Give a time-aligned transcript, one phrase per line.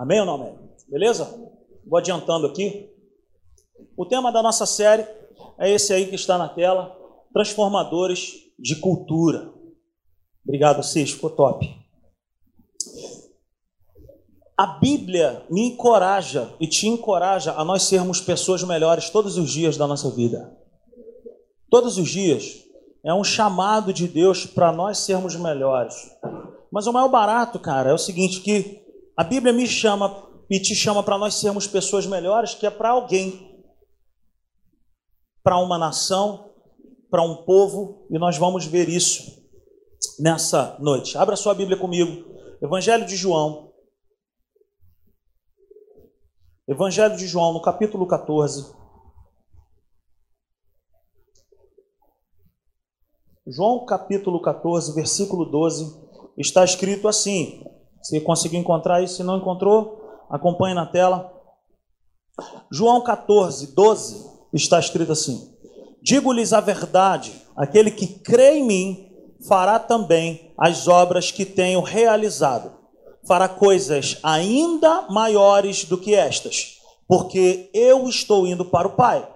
[0.00, 0.58] Amém ou não amém?
[0.88, 1.26] Beleza?
[1.86, 2.90] Vou adiantando aqui.
[3.94, 5.06] O tema da nossa série
[5.58, 6.96] é esse aí que está na tela:
[7.34, 9.52] Transformadores de Cultura.
[10.42, 11.68] Obrigado, Cis, ficou top.
[14.56, 19.76] A Bíblia me encoraja e te encoraja a nós sermos pessoas melhores todos os dias
[19.76, 20.56] da nossa vida.
[21.68, 22.64] Todos os dias
[23.04, 25.94] é um chamado de Deus para nós sermos melhores.
[26.72, 28.79] Mas o maior barato, cara, é o seguinte: que
[29.20, 32.88] a Bíblia me chama e te chama para nós sermos pessoas melhores, que é para
[32.88, 33.62] alguém,
[35.42, 36.54] para uma nação,
[37.10, 39.46] para um povo, e nós vamos ver isso
[40.18, 41.18] nessa noite.
[41.18, 43.74] Abra sua Bíblia comigo, Evangelho de João.
[46.66, 48.74] Evangelho de João, no capítulo 14.
[53.46, 56.08] João capítulo 14, versículo 12,
[56.38, 57.69] está escrito assim.
[58.02, 61.32] Se conseguiu encontrar isso, se não encontrou, acompanhe na tela.
[62.70, 65.54] João 14, 12, está escrito assim:
[66.02, 69.10] Digo-lhes a verdade, aquele que crê em mim
[69.46, 72.72] fará também as obras que tenho realizado,
[73.26, 79.28] fará coisas ainda maiores do que estas, porque eu estou indo para o Pai.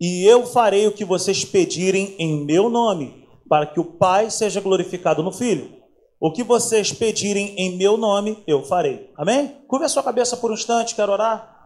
[0.00, 4.60] E eu farei o que vocês pedirem em meu nome, para que o Pai seja
[4.60, 5.79] glorificado no Filho.
[6.20, 9.10] O que vocês pedirem em meu nome, eu farei.
[9.16, 9.56] Amém?
[9.66, 11.56] Curva a sua cabeça por um instante, quero orar.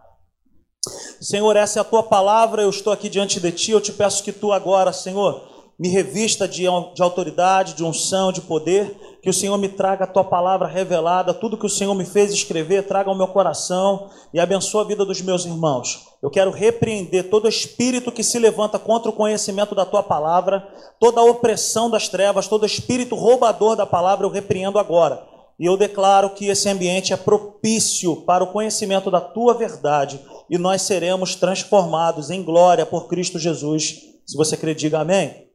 [1.19, 4.23] Senhor, essa é a tua palavra, eu estou aqui diante de ti, eu te peço
[4.23, 5.45] que tu agora, Senhor,
[5.77, 10.07] me revista de, de autoridade, de unção, de poder, que o Senhor me traga a
[10.07, 14.39] tua palavra revelada, tudo que o Senhor me fez escrever, traga ao meu coração e
[14.39, 16.04] abençoe a vida dos meus irmãos.
[16.25, 20.67] Eu quero repreender todo espírito que se levanta contra o conhecimento da tua palavra,
[20.99, 25.23] toda a opressão das trevas, todo espírito roubador da palavra, eu repreendo agora.
[25.59, 30.57] E eu declaro que esse ambiente é propício para o conhecimento da tua verdade e
[30.57, 33.99] nós seremos transformados em glória por Cristo Jesus.
[34.25, 35.47] Se você crê, diga amém.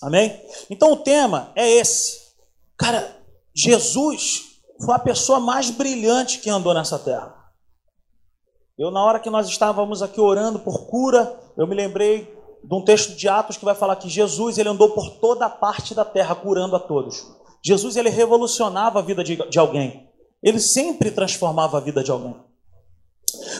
[0.00, 0.40] Amém?
[0.70, 2.32] Então o tema é esse.
[2.78, 3.18] Cara,
[3.54, 4.44] Jesus
[4.82, 7.43] foi a pessoa mais brilhante que andou nessa terra.
[8.76, 12.22] Eu, na hora que nós estávamos aqui orando por cura, eu me lembrei
[12.62, 15.50] de um texto de Atos que vai falar que Jesus ele andou por toda a
[15.50, 17.24] parte da terra curando a todos.
[17.64, 20.10] Jesus ele revolucionava a vida de, de alguém.
[20.42, 22.34] Ele sempre transformava a vida de alguém.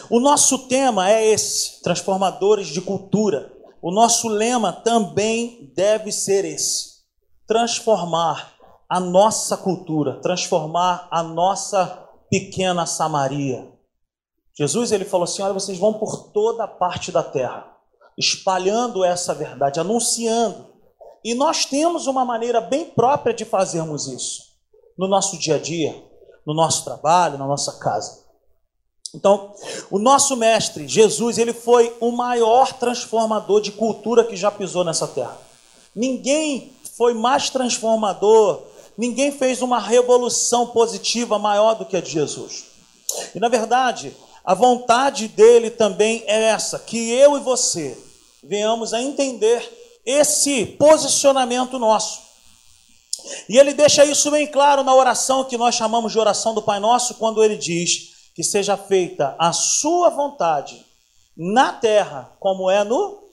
[0.09, 3.53] O nosso tema é esse: transformadores de cultura.
[3.81, 7.03] O nosso lema também deve ser esse:
[7.47, 8.53] transformar
[8.89, 13.74] a nossa cultura, transformar a nossa pequena Samaria.
[14.57, 17.67] Jesus ele falou assim: olha, vocês vão por toda parte da terra,
[18.17, 20.65] espalhando essa verdade, anunciando.
[21.23, 24.43] E nós temos uma maneira bem própria de fazermos isso
[24.97, 26.01] no nosso dia a dia,
[26.45, 28.23] no nosso trabalho, na nossa casa.
[29.13, 29.53] Então,
[29.89, 35.07] o nosso mestre Jesus, ele foi o maior transformador de cultura que já pisou nessa
[35.07, 35.37] terra.
[35.95, 38.61] Ninguém foi mais transformador
[38.97, 42.65] Ninguém fez uma revolução positiva maior do que a de Jesus.
[43.33, 47.97] E na verdade, a vontade dele também é essa: que eu e você
[48.43, 49.67] venhamos a entender
[50.05, 52.23] esse posicionamento nosso.
[53.49, 56.79] E ele deixa isso bem claro na oração que nós chamamos de oração do Pai
[56.79, 60.85] Nosso, quando ele diz que seja feita a sua vontade
[61.35, 63.23] na terra como é no.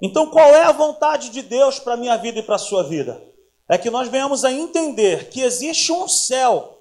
[0.00, 2.84] Então, qual é a vontade de Deus para a minha vida e para a sua
[2.84, 3.20] vida?
[3.68, 6.73] é que nós venhamos a entender que existe um céu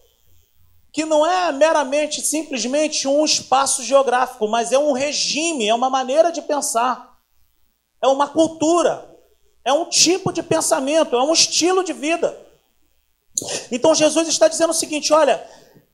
[0.93, 6.31] que não é meramente, simplesmente um espaço geográfico, mas é um regime, é uma maneira
[6.31, 7.17] de pensar,
[7.99, 9.09] é uma cultura,
[9.65, 12.39] é um tipo de pensamento, é um estilo de vida.
[13.71, 15.43] Então Jesus está dizendo o seguinte: olha,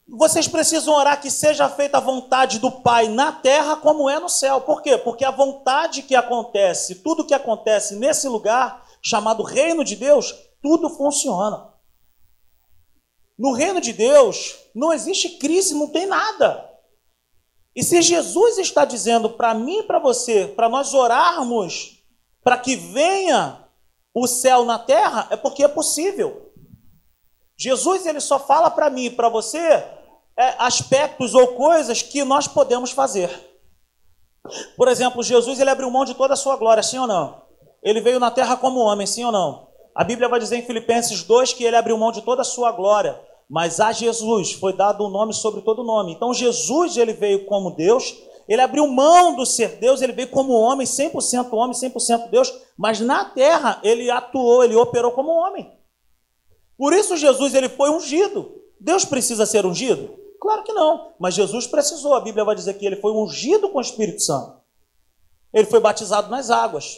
[0.05, 4.27] vocês precisam orar que seja feita a vontade do Pai na terra como é no
[4.27, 4.59] céu.
[4.59, 4.97] Por quê?
[4.97, 10.89] Porque a vontade que acontece, tudo que acontece nesse lugar chamado reino de Deus, tudo
[10.89, 11.69] funciona.
[13.39, 16.69] No reino de Deus não existe crise, não tem nada.
[17.73, 22.03] E se Jesus está dizendo para mim e para você, para nós orarmos
[22.43, 23.65] para que venha
[24.13, 26.51] o céu na terra, é porque é possível.
[27.57, 32.47] Jesus ele só fala para mim e para você é, aspectos ou coisas que nós
[32.47, 33.29] podemos fazer.
[34.75, 37.41] Por exemplo, Jesus ele abriu mão de toda a sua glória, sim ou não?
[37.83, 39.69] Ele veio na terra como homem, sim ou não?
[39.95, 42.71] A Bíblia vai dizer em Filipenses 2 que ele abriu mão de toda a sua
[42.71, 46.13] glória, mas a Jesus foi dado um nome sobre todo nome.
[46.13, 48.15] Então Jesus ele veio como Deus,
[48.47, 52.99] ele abriu mão do ser Deus, ele veio como homem, 100% homem, 100% Deus, mas
[52.99, 55.71] na terra ele atuou, ele operou como homem.
[56.77, 58.55] Por isso Jesus ele foi ungido.
[58.79, 60.17] Deus precisa ser ungido?
[60.39, 61.13] Claro que não.
[61.19, 62.13] Mas Jesus precisou.
[62.13, 64.59] A Bíblia vai dizer que ele foi ungido com o Espírito Santo.
[65.53, 66.97] Ele foi batizado nas águas.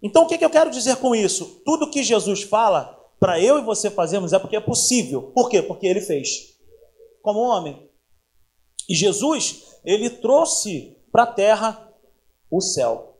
[0.00, 1.62] Então o que, eu quero dizer com isso?
[1.64, 5.32] Tudo que Jesus fala para eu e você fazermos é porque é possível.
[5.34, 5.62] Por quê?
[5.62, 6.56] Porque ele fez.
[7.22, 7.90] Como homem.
[8.88, 11.92] E Jesus, ele trouxe para a terra
[12.50, 13.18] o céu.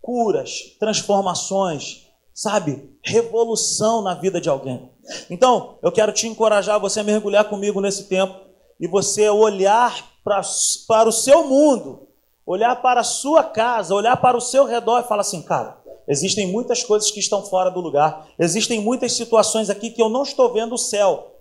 [0.00, 2.98] Curas, transformações, sabe?
[3.02, 4.90] Revolução na vida de alguém.
[5.30, 8.38] Então, eu quero te encorajar você a mergulhar comigo nesse tempo
[8.78, 10.40] e você olhar pra,
[10.88, 12.08] para o seu mundo,
[12.44, 16.46] olhar para a sua casa, olhar para o seu redor e falar assim, cara, existem
[16.46, 20.52] muitas coisas que estão fora do lugar, existem muitas situações aqui que eu não estou
[20.52, 21.34] vendo o céu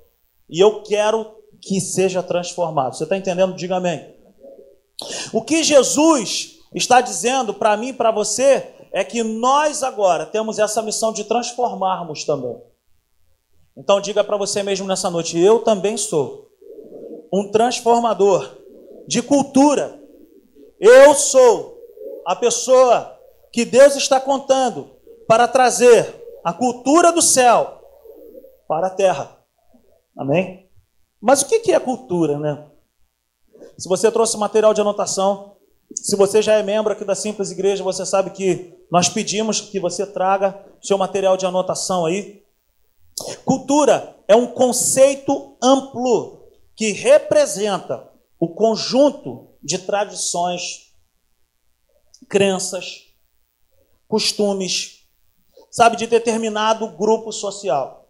[0.50, 2.96] e eu quero que seja transformado.
[2.96, 3.56] Você está entendendo?
[3.56, 4.14] Diga amém.
[5.32, 10.60] O que Jesus está dizendo para mim e para você é que nós agora temos
[10.60, 12.56] essa missão de transformarmos também.
[13.76, 16.48] Então diga para você mesmo nessa noite: eu também sou
[17.34, 18.58] um transformador
[19.08, 20.00] de cultura.
[20.80, 21.80] Eu sou
[22.26, 23.13] a pessoa
[23.54, 24.90] que Deus está contando
[25.28, 27.82] para trazer a cultura do céu
[28.68, 29.38] para a terra.
[30.18, 30.70] Amém?
[31.22, 32.68] Mas o que é cultura, né?
[33.78, 35.56] Se você trouxe material de anotação,
[35.96, 39.80] se você já é membro aqui da Simples Igreja, você sabe que nós pedimos que
[39.80, 42.44] você traga seu material de anotação aí.
[43.46, 46.44] Cultura é um conceito amplo
[46.76, 50.92] que representa o conjunto de tradições,
[52.28, 53.03] crenças,
[54.14, 55.00] costumes,
[55.72, 58.08] sabe, de determinado grupo social.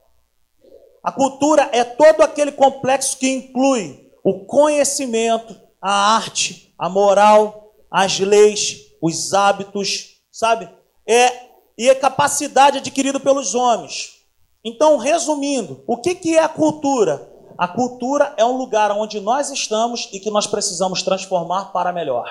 [1.01, 8.19] A cultura é todo aquele complexo que inclui o conhecimento, a arte, a moral, as
[8.19, 10.69] leis, os hábitos, sabe?
[11.07, 14.23] É e a capacidade adquirida pelos homens
[14.63, 17.29] então, resumindo, o que, que é a cultura?
[17.57, 22.25] A cultura é um lugar onde nós estamos e que nós precisamos transformar para melhor.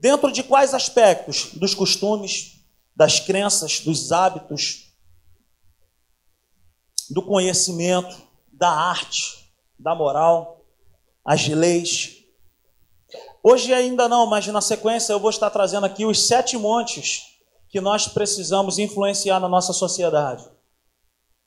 [0.00, 1.52] Dentro de quais aspectos?
[1.54, 2.58] Dos costumes,
[2.94, 4.92] das crenças, dos hábitos,
[7.10, 8.16] do conhecimento,
[8.52, 10.64] da arte, da moral,
[11.24, 12.16] as leis.
[13.42, 17.22] Hoje ainda não, mas na sequência eu vou estar trazendo aqui os sete montes
[17.68, 20.48] que nós precisamos influenciar na nossa sociedade.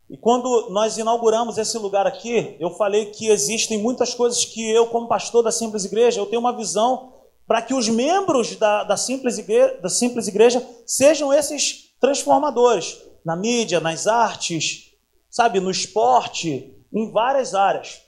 [0.10, 4.88] E quando nós inauguramos esse lugar aqui, eu falei que existem muitas coisas que eu,
[4.88, 7.11] como pastor da Simples Igreja, eu tenho uma visão
[7.52, 13.36] para que os membros da, da, Simples Igreja, da Simples Igreja sejam esses transformadores na
[13.36, 14.94] mídia, nas artes,
[15.30, 18.04] sabe, no esporte, em várias áreas.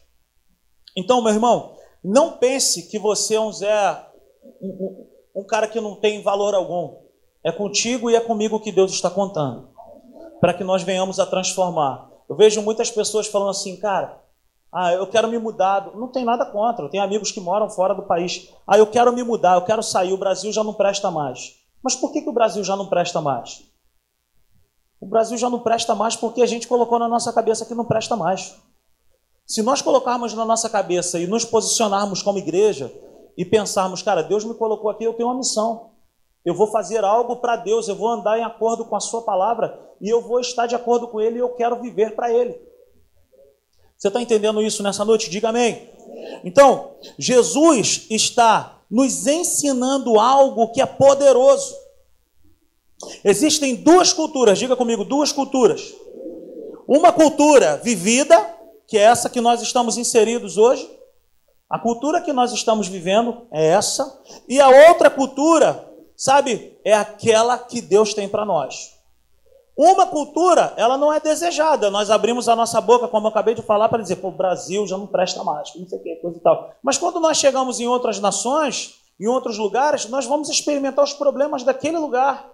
[0.96, 4.08] Então, meu irmão, não pense que você é um Zé,
[4.62, 7.02] um, um cara que não tem valor algum.
[7.44, 9.68] É contigo e é comigo que Deus está contando
[10.40, 12.10] para que nós venhamos a transformar.
[12.30, 14.23] Eu vejo muitas pessoas falando assim, cara,
[14.74, 15.96] ah, eu quero me mudar.
[15.96, 16.86] Não tem nada contra.
[16.86, 18.50] Eu tenho amigos que moram fora do país.
[18.66, 20.12] Ah, eu quero me mudar, eu quero sair.
[20.12, 21.56] O Brasil já não presta mais.
[21.84, 23.64] Mas por que, que o Brasil já não presta mais?
[25.00, 27.86] O Brasil já não presta mais porque a gente colocou na nossa cabeça que não
[27.86, 28.56] presta mais.
[29.46, 32.92] Se nós colocarmos na nossa cabeça e nos posicionarmos como igreja
[33.38, 35.92] e pensarmos, cara, Deus me colocou aqui, eu tenho uma missão.
[36.46, 39.78] Eu vou fazer algo para Deus, eu vou andar em acordo com a Sua palavra
[40.02, 42.73] e eu vou estar de acordo com Ele e eu quero viver para Ele.
[44.04, 45.30] Você está entendendo isso nessa noite?
[45.30, 45.90] Diga amém.
[46.44, 51.74] Então, Jesus está nos ensinando algo que é poderoso.
[53.24, 55.94] Existem duas culturas, diga comigo, duas culturas.
[56.86, 58.38] Uma cultura vivida,
[58.90, 60.86] que é essa que nós estamos inseridos hoje.
[61.70, 64.22] A cultura que nós estamos vivendo é essa.
[64.50, 69.02] E a outra cultura sabe, é aquela que Deus tem para nós.
[69.76, 71.90] Uma cultura, ela não é desejada.
[71.90, 74.86] Nós abrimos a nossa boca, como eu acabei de falar, para dizer, pô, o Brasil
[74.86, 76.76] já não presta mais, não sei o que, coisa e tal.
[76.84, 81.64] Mas quando nós chegamos em outras nações, em outros lugares, nós vamos experimentar os problemas
[81.64, 82.52] daquele lugar.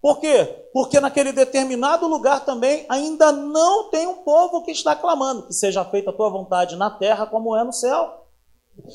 [0.00, 0.44] Por quê?
[0.72, 5.84] Porque naquele determinado lugar também ainda não tem um povo que está clamando que seja
[5.84, 8.26] feita a tua vontade na terra como é no céu.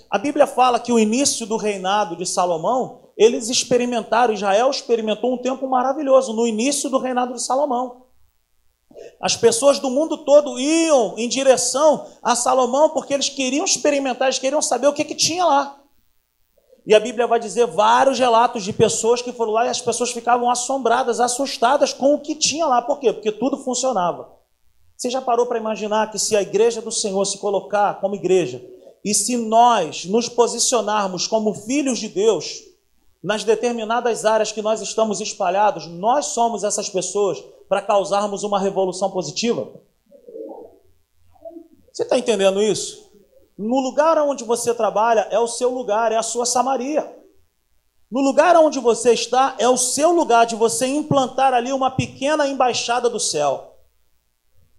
[0.09, 5.37] A Bíblia fala que o início do reinado de Salomão eles experimentaram, Israel experimentou um
[5.37, 8.03] tempo maravilhoso no início do reinado de Salomão.
[9.21, 14.39] As pessoas do mundo todo iam em direção a Salomão porque eles queriam experimentar, eles
[14.39, 15.79] queriam saber o que, que tinha lá.
[16.85, 20.11] E a Bíblia vai dizer vários relatos de pessoas que foram lá e as pessoas
[20.11, 22.81] ficavam assombradas, assustadas com o que tinha lá.
[22.81, 23.13] Por quê?
[23.13, 24.29] Porque tudo funcionava.
[24.97, 28.63] Você já parou para imaginar que se a igreja do Senhor se colocar como igreja
[29.03, 32.61] e se nós nos posicionarmos como filhos de Deus,
[33.23, 39.09] nas determinadas áreas que nós estamos espalhados, nós somos essas pessoas para causarmos uma revolução
[39.09, 39.71] positiva?
[41.91, 43.11] Você está entendendo isso?
[43.57, 47.17] No lugar onde você trabalha é o seu lugar, é a sua Samaria.
[48.11, 52.45] No lugar onde você está é o seu lugar de você implantar ali uma pequena
[52.47, 53.77] embaixada do céu.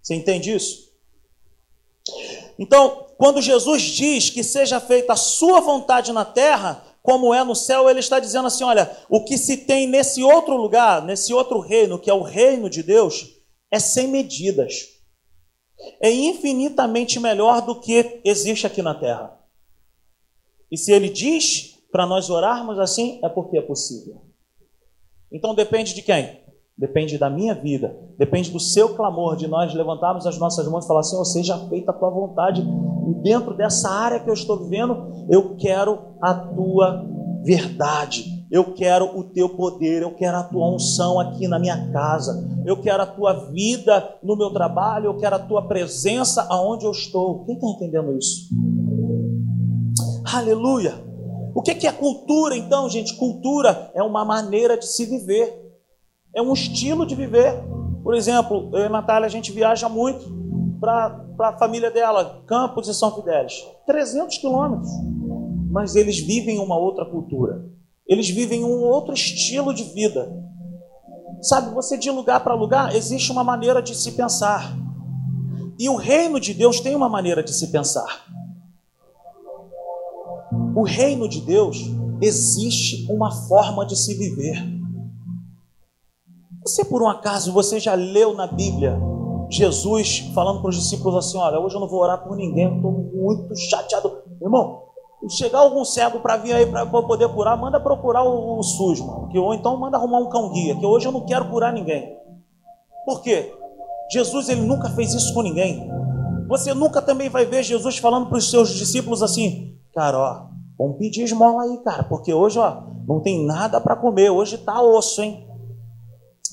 [0.03, 0.93] Você entende isso?
[2.59, 7.55] Então, quando Jesus diz que seja feita a sua vontade na terra, como é no
[7.55, 11.61] céu, ele está dizendo assim: olha, o que se tem nesse outro lugar, nesse outro
[11.61, 13.27] reino, que é o reino de Deus,
[13.71, 14.89] é sem medidas.
[16.01, 19.39] É infinitamente melhor do que existe aqui na terra.
[20.71, 24.23] E se ele diz para nós orarmos assim, é porque é possível.
[25.31, 26.41] Então depende de quem?
[26.77, 30.89] Depende da minha vida, depende do seu clamor, de nós levantarmos as nossas mãos e
[30.89, 32.63] falar: Senhor, seja feita a tua vontade.
[33.09, 37.05] E dentro dessa área que eu estou vivendo, eu quero a tua
[37.43, 42.63] verdade, eu quero o teu poder, eu quero a tua unção aqui na minha casa,
[42.65, 46.91] eu quero a tua vida no meu trabalho, eu quero a tua presença aonde eu
[46.91, 47.45] estou.
[47.45, 48.49] Quem está entendendo isso?
[50.33, 50.95] Aleluia!
[51.55, 53.17] O que é cultura então, gente?
[53.17, 55.65] Cultura é uma maneira de se viver
[56.35, 57.55] é um estilo de viver.
[58.03, 60.44] Por exemplo, eu e a Natália, a gente viaja muito
[60.81, 63.65] para a família dela, Campos e São Fidélis.
[63.87, 64.91] 300 quilômetros.
[65.71, 67.65] Mas eles vivem uma outra cultura.
[68.07, 70.31] Eles vivem um outro estilo de vida.
[71.41, 74.77] Sabe, você de lugar para lugar, existe uma maneira de se pensar.
[75.79, 78.25] E o reino de Deus tem uma maneira de se pensar.
[80.77, 81.79] O reino de Deus
[82.21, 84.63] existe uma forma de se viver.
[86.65, 88.99] Você, por um acaso, você já leu na Bíblia
[89.51, 92.93] Jesus falando para os discípulos assim: Olha, hoje eu não vou orar por ninguém, estou
[92.93, 94.23] muito chateado.
[94.41, 94.85] Irmão,
[95.29, 99.29] chegar algum cego para vir aí para poder curar, manda procurar o, o SUS, mano,
[99.29, 102.17] que, ou então manda arrumar um cão guia, que hoje eu não quero curar ninguém.
[103.05, 103.53] Por quê?
[104.11, 105.89] Jesus ele nunca fez isso com ninguém.
[106.49, 110.47] Você nunca também vai ver Jesus falando para os seus discípulos assim: Cara, ó,
[110.79, 114.83] vamos pedir esmola aí, cara, porque hoje ó, não tem nada para comer, hoje tá
[114.83, 115.47] osso, hein?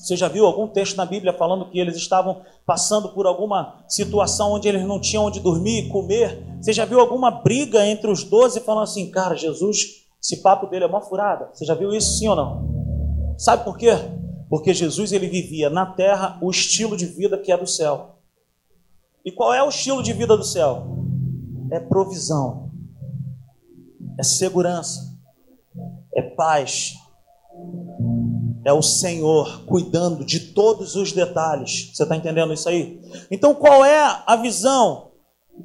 [0.02, 4.50] Você já viu algum texto na Bíblia falando que eles estavam passando por alguma situação
[4.50, 6.44] onde eles não tinham onde dormir e comer?
[6.60, 10.82] Você já viu alguma briga entre os doze falando assim, cara, Jesus, esse papo dele
[10.82, 11.50] é uma furada?
[11.52, 13.36] Você já viu isso sim ou não?
[13.38, 13.92] Sabe por quê?
[14.50, 18.16] Porque Jesus ele vivia na terra o estilo de vida que é do céu.
[19.24, 20.98] E qual é o estilo de vida do céu?
[21.70, 22.72] É provisão,
[24.18, 25.16] é segurança,
[26.12, 26.94] é paz,
[28.64, 31.90] é o Senhor cuidando de todos os detalhes.
[31.92, 33.00] Você está entendendo isso aí?
[33.30, 35.10] Então, qual é a visão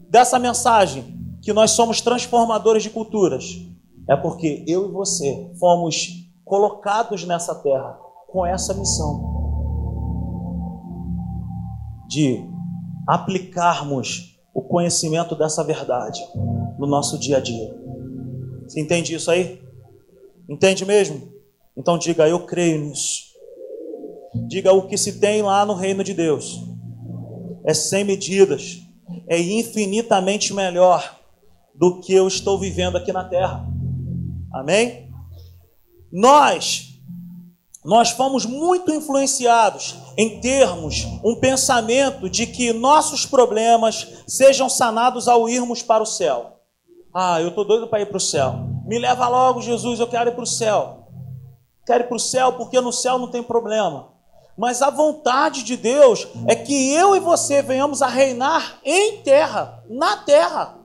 [0.10, 1.16] dessa mensagem?
[1.42, 3.46] Que nós somos transformadores de culturas.
[4.10, 6.08] É porque eu e você fomos
[6.44, 9.36] colocados nessa terra com essa missão
[12.08, 12.44] de
[13.08, 16.20] aplicarmos o conhecimento dessa verdade
[16.80, 17.78] no nosso dia a dia.
[18.64, 19.62] Você entende isso aí?
[20.50, 21.37] Entende mesmo?
[21.78, 23.28] Então diga, eu creio nisso.
[24.48, 26.60] Diga o que se tem lá no reino de Deus.
[27.64, 28.82] É sem medidas.
[29.28, 31.18] É infinitamente melhor
[31.76, 33.66] do que eu estou vivendo aqui na terra.
[34.52, 35.12] Amém?
[36.12, 36.86] Nós
[37.86, 45.48] nós fomos muito influenciados em termos um pensamento de que nossos problemas sejam sanados ao
[45.48, 46.60] irmos para o céu.
[47.14, 48.56] Ah, eu estou doido para ir para o céu.
[48.86, 51.07] Me leva logo, Jesus, eu quero ir para o céu
[51.88, 54.10] quero ir para o céu porque no céu não tem problema.
[54.58, 59.84] Mas a vontade de Deus é que eu e você venhamos a reinar em terra,
[59.88, 60.78] na terra.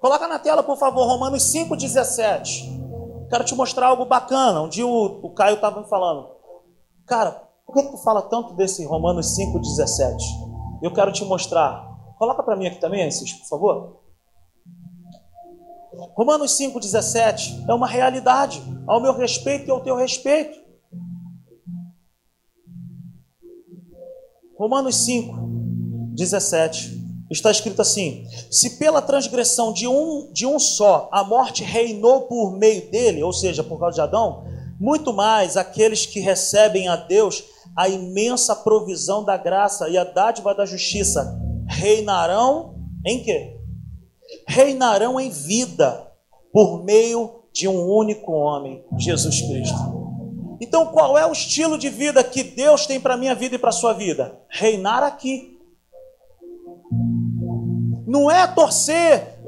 [0.00, 3.28] Coloca na tela, por favor, Romanos 5,17.
[3.30, 4.60] Quero te mostrar algo bacana.
[4.60, 6.28] Um dia o, o Caio estava me falando.
[7.06, 10.16] Cara, por que tu fala tanto desse Romanos 5,17?
[10.82, 11.88] Eu quero te mostrar.
[12.18, 14.03] Coloca para mim aqui também, Assis, por favor.
[16.14, 20.62] Romanos 5,17 é uma realidade ao meu respeito e ao teu respeito.
[24.56, 25.36] Romanos 5,
[26.14, 32.22] 17 está escrito assim: Se pela transgressão de um, de um só a morte reinou
[32.22, 34.44] por meio dele, ou seja, por causa de Adão,
[34.78, 37.42] muito mais aqueles que recebem a Deus
[37.76, 41.36] a imensa provisão da graça e a dádiva da justiça
[41.68, 43.53] reinarão em quê?
[44.46, 46.10] Reinarão em vida
[46.52, 50.04] por meio de um único homem, Jesus Cristo.
[50.60, 53.72] Então, qual é o estilo de vida que Deus tem para minha vida e para
[53.72, 54.40] sua vida?
[54.48, 55.58] Reinar aqui.
[58.06, 59.40] Não é torcer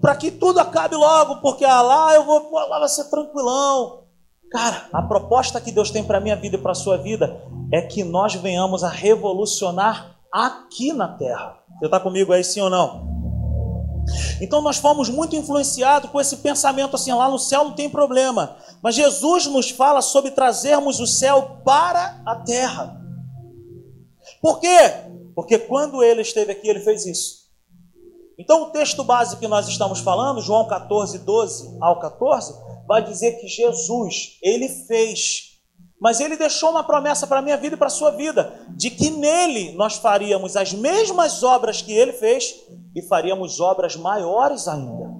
[0.00, 4.04] para que tudo acabe logo, porque ah, lá eu vou, lá vai ser tranquilão.
[4.50, 7.40] Cara, a proposta que Deus tem para minha vida e para sua vida
[7.72, 11.58] é que nós venhamos a revolucionar aqui na terra.
[11.78, 13.15] Você está comigo aí, sim ou não?
[14.40, 18.56] Então nós fomos muito influenciados com esse pensamento assim, lá no céu não tem problema.
[18.82, 23.00] Mas Jesus nos fala sobre trazermos o céu para a terra.
[24.40, 24.92] Por quê?
[25.34, 27.46] Porque quando ele esteve aqui, ele fez isso.
[28.38, 32.54] Então o texto base que nós estamos falando, João 14, 12 ao 14,
[32.86, 35.45] vai dizer que Jesus, ele fez
[36.00, 38.90] mas ele deixou uma promessa para a minha vida e para a sua vida, de
[38.90, 42.54] que nele nós faríamos as mesmas obras que ele fez
[42.94, 45.10] e faríamos obras maiores ainda.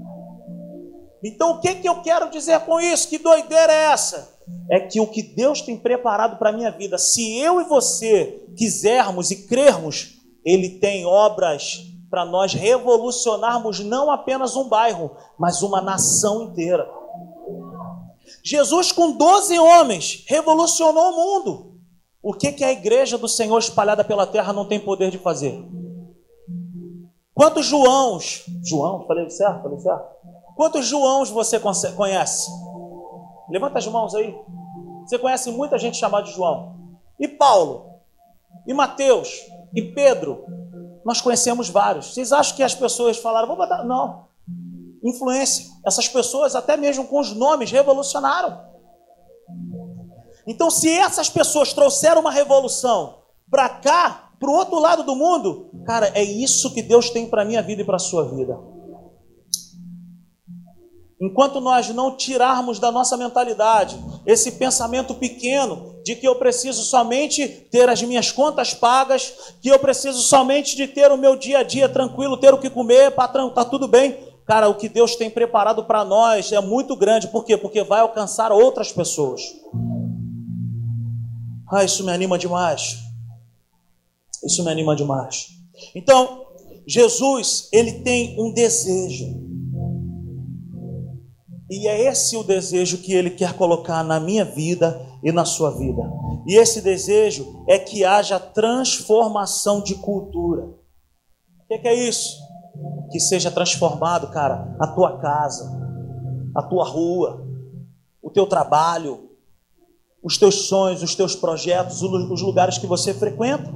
[1.25, 3.09] Então o que, que eu quero dizer com isso?
[3.09, 4.37] Que doideira é essa?
[4.71, 8.45] É que o que Deus tem preparado para a minha vida, se eu e você
[8.57, 15.81] quisermos e crermos, Ele tem obras para nós revolucionarmos não apenas um bairro, mas uma
[15.81, 16.89] nação inteira.
[18.47, 21.81] Jesus, com 12 homens, revolucionou o mundo.
[22.23, 25.69] O que, que a igreja do Senhor espalhada pela terra não tem poder de fazer?
[27.35, 28.45] Quantos Joãos?
[28.65, 29.63] João, falei certo?
[29.65, 30.05] Falei certo?
[30.55, 32.49] Quantos Joãos você conhece?
[33.51, 34.33] Levanta as mãos aí.
[35.05, 36.77] Você conhece muita gente chamada de João.
[37.19, 37.97] E Paulo?
[38.65, 39.41] E Mateus?
[39.75, 40.45] E Pedro?
[41.05, 42.15] Nós conhecemos vários.
[42.15, 43.83] Vocês acham que as pessoas falaram, vou botar.
[43.83, 44.26] Não
[45.09, 45.67] influência.
[45.85, 48.61] Essas pessoas, até mesmo com os nomes, revolucionaram.
[50.47, 53.19] Então, se essas pessoas trouxeram uma revolução
[53.51, 57.45] para cá, para o outro lado do mundo, cara, é isso que Deus tem para
[57.45, 58.59] minha vida e para a sua vida.
[61.21, 67.49] Enquanto nós não tirarmos da nossa mentalidade esse pensamento pequeno de que eu preciso somente
[67.49, 71.63] ter as minhas contas pagas, que eu preciso somente de ter o meu dia a
[71.63, 74.26] dia tranquilo, ter o que comer, patrão, tá tudo bem.
[74.47, 77.29] Cara, o que Deus tem preparado para nós é muito grande.
[77.29, 77.57] Por quê?
[77.57, 79.43] Porque vai alcançar outras pessoas.
[81.69, 82.99] Ah, isso me anima demais.
[84.45, 85.49] Isso me anima demais.
[85.95, 86.47] Então,
[86.87, 89.45] Jesus, ele tem um desejo.
[91.69, 95.77] E é esse o desejo que ele quer colocar na minha vida e na sua
[95.77, 96.03] vida.
[96.47, 100.63] E esse desejo é que haja transformação de cultura.
[100.63, 102.46] O que, que é isso?
[103.11, 105.71] Que seja transformado, cara, a tua casa,
[106.55, 107.45] a tua rua,
[108.23, 109.31] o teu trabalho,
[110.23, 113.73] os teus sonhos, os teus projetos, os lugares que você frequenta.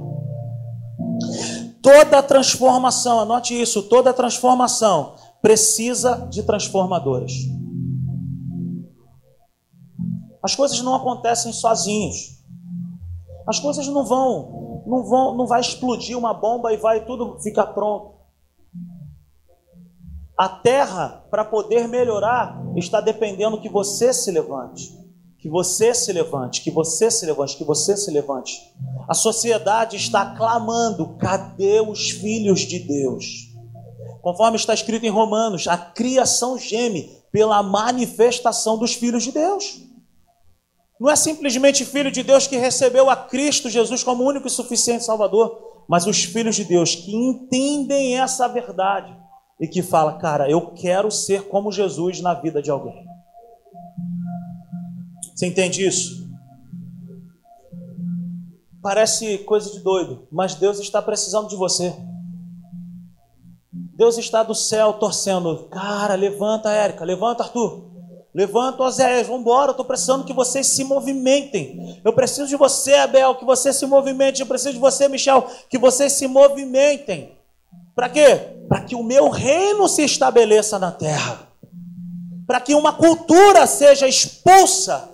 [1.81, 7.33] Toda transformação, anote isso, toda transformação precisa de transformadores.
[10.43, 12.41] As coisas não acontecem sozinhos.
[13.47, 17.67] As coisas não vão, não vão, não vai explodir uma bomba e vai tudo ficar
[17.67, 18.10] pronto.
[20.41, 24.91] A terra, para poder melhorar, está dependendo que você se levante.
[25.37, 28.59] Que você se levante, que você se levante, que você se levante.
[29.07, 33.51] A sociedade está clamando: cadê os filhos de Deus?
[34.23, 39.83] Conforme está escrito em Romanos, a criação geme pela manifestação dos filhos de Deus.
[40.99, 45.05] Não é simplesmente filho de Deus que recebeu a Cristo Jesus como único e suficiente
[45.05, 49.20] Salvador, mas os filhos de Deus que entendem essa verdade
[49.61, 53.05] e que fala, cara, eu quero ser como Jesus na vida de alguém.
[55.35, 56.27] Você entende isso?
[58.81, 61.95] Parece coisa de doido, mas Deus está precisando de você.
[63.71, 65.67] Deus está do céu torcendo.
[65.69, 67.91] Cara, levanta, Érica, levanta, Arthur.
[68.33, 69.71] Levanta, Oséias, vamos embora.
[69.71, 72.01] Estou precisando que vocês se movimentem.
[72.03, 74.41] Eu preciso de você, Abel, que você se movimente.
[74.41, 77.37] Eu preciso de você, Michel, que vocês se movimentem.
[78.01, 78.35] Para quê?
[78.67, 81.47] Para que o meu reino se estabeleça na terra.
[82.47, 85.07] Para que uma cultura seja expulsa.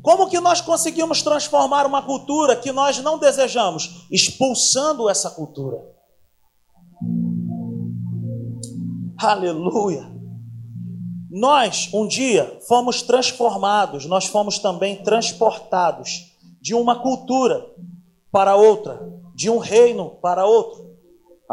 [0.00, 4.06] Como que nós conseguimos transformar uma cultura que nós não desejamos?
[4.10, 5.76] Expulsando essa cultura.
[9.18, 10.10] Aleluia.
[11.30, 17.62] Nós, um dia, fomos transformados, nós fomos também transportados de uma cultura
[18.32, 20.83] para outra, de um reino para outro.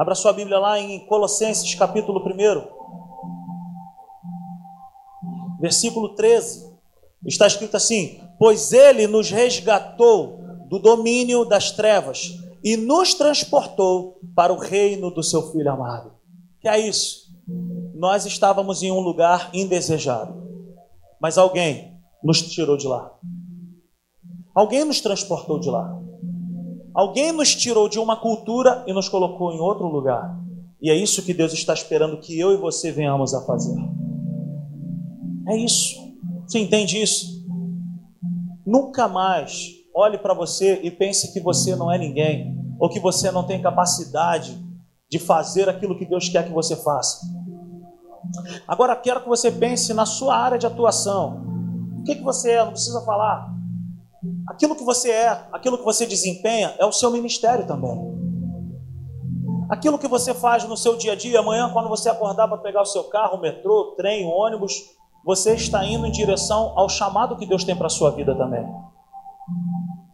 [0.02, 2.32] Abra sua Bíblia lá em Colossenses, capítulo 1,
[5.60, 6.76] versículo 13.
[7.24, 12.32] Está escrito assim: Pois ele nos resgatou do domínio das trevas
[12.64, 16.16] e nos transportou para o reino do seu Filho amado.
[16.60, 17.32] Que é isso?
[17.94, 20.34] Nós estávamos em um lugar indesejado,
[21.22, 23.16] mas alguém nos tirou de lá.
[24.56, 25.96] Alguém nos transportou de lá.
[26.94, 30.38] Alguém nos tirou de uma cultura e nos colocou em outro lugar.
[30.82, 33.78] E é isso que Deus está esperando que eu e você venhamos a fazer.
[35.48, 35.96] É isso.
[36.46, 37.46] Você entende isso?
[38.66, 43.32] Nunca mais olhe para você e pense que você não é ninguém, ou que você
[43.32, 44.58] não tem capacidade
[45.10, 47.20] de fazer aquilo que Deus quer que você faça.
[48.68, 51.44] Agora quero que você pense na sua área de atuação.
[52.00, 52.64] O que, que você é?
[52.64, 53.54] Não precisa falar.
[54.48, 58.22] Aquilo que você é, aquilo que você desempenha, é o seu ministério também.
[59.70, 62.82] Aquilo que você faz no seu dia a dia, amanhã, quando você acordar para pegar
[62.82, 64.74] o seu carro, o metrô, o trem, o ônibus,
[65.26, 68.66] você está indo em direção ao chamado que Deus tem para a sua vida também.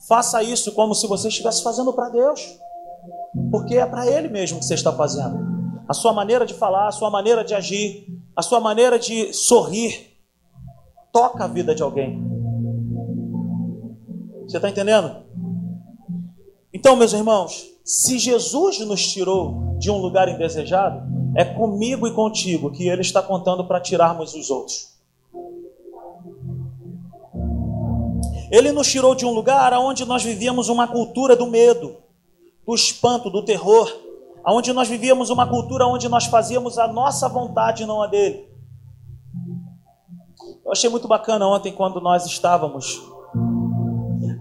[0.07, 2.57] Faça isso como se você estivesse fazendo para Deus,
[3.51, 5.37] porque é para Ele mesmo que você está fazendo.
[5.87, 10.13] A sua maneira de falar, a sua maneira de agir, a sua maneira de sorrir,
[11.11, 12.36] toca a vida de alguém.
[14.47, 15.23] Você está entendendo?
[16.73, 21.01] Então, meus irmãos, se Jesus nos tirou de um lugar indesejado,
[21.35, 24.95] é comigo e contigo que Ele está contando para tirarmos os outros.
[28.49, 31.97] Ele nos tirou de um lugar onde nós vivíamos uma cultura do medo,
[32.65, 33.91] do espanto, do terror,
[34.45, 38.47] onde nós vivíamos uma cultura onde nós fazíamos a nossa vontade e não a dele.
[40.63, 43.16] Eu achei muito bacana ontem quando nós estávamos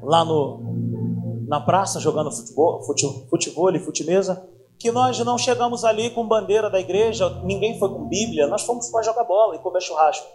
[0.06, 6.10] lá no, na praça jogando futebol, fute, futebol e futimesa, que nós não chegamos ali
[6.10, 9.80] com bandeira da igreja, ninguém foi com Bíblia, nós fomos para jogar bola e comer
[9.80, 10.26] churrasco.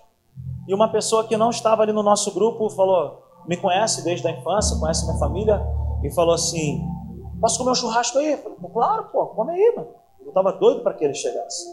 [0.67, 4.31] E uma pessoa que não estava ali no nosso grupo falou: me conhece desde a
[4.31, 5.61] infância, conhece minha família,
[6.03, 6.81] e falou assim:
[7.41, 8.33] Posso comer um churrasco aí?
[8.33, 9.89] Eu falei, claro, pô, come aí, mano.
[10.21, 11.65] Eu estava doido para que ele chegasse.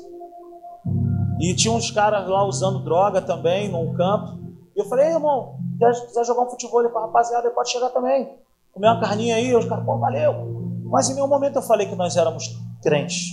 [1.39, 4.39] E tinha uns caras lá usando droga também, num campo.
[4.75, 5.58] E eu falei, irmão,
[5.95, 8.37] se quiser jogar um futebol com a rapaziada, pode chegar também.
[8.73, 10.83] Comer uma carninha aí, os caras, pô, valeu.
[10.85, 12.45] Mas em nenhum momento eu falei que nós éramos
[12.83, 13.29] crentes.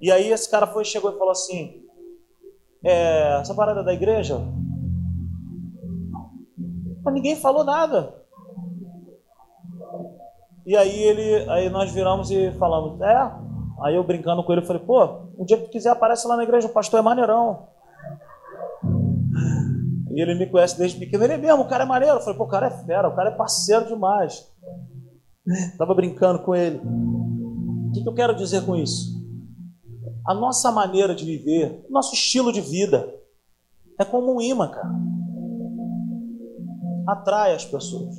[0.00, 1.82] E aí esse cara foi, chegou e falou assim:
[2.84, 4.40] é, essa parada da igreja,
[7.04, 8.14] mas ninguém falou nada.
[10.66, 13.32] E aí ele, aí nós viramos e falamos, é.
[13.82, 16.42] Aí eu brincando com ele, falei, pô, um dia que tu quiser aparece lá na
[16.42, 17.68] igreja, o pastor é maneirão.
[20.20, 22.16] Ele me conhece desde pequeno, ele é mesmo, o cara é maneiro.
[22.16, 24.46] Eu falei, pô, o cara é fera, o cara é parceiro demais.
[25.78, 26.80] Tava brincando com ele.
[26.84, 29.16] O que, que eu quero dizer com isso?
[30.26, 33.14] A nossa maneira de viver, nosso estilo de vida,
[33.98, 34.90] é como um imã, cara
[37.06, 38.16] atrai as pessoas.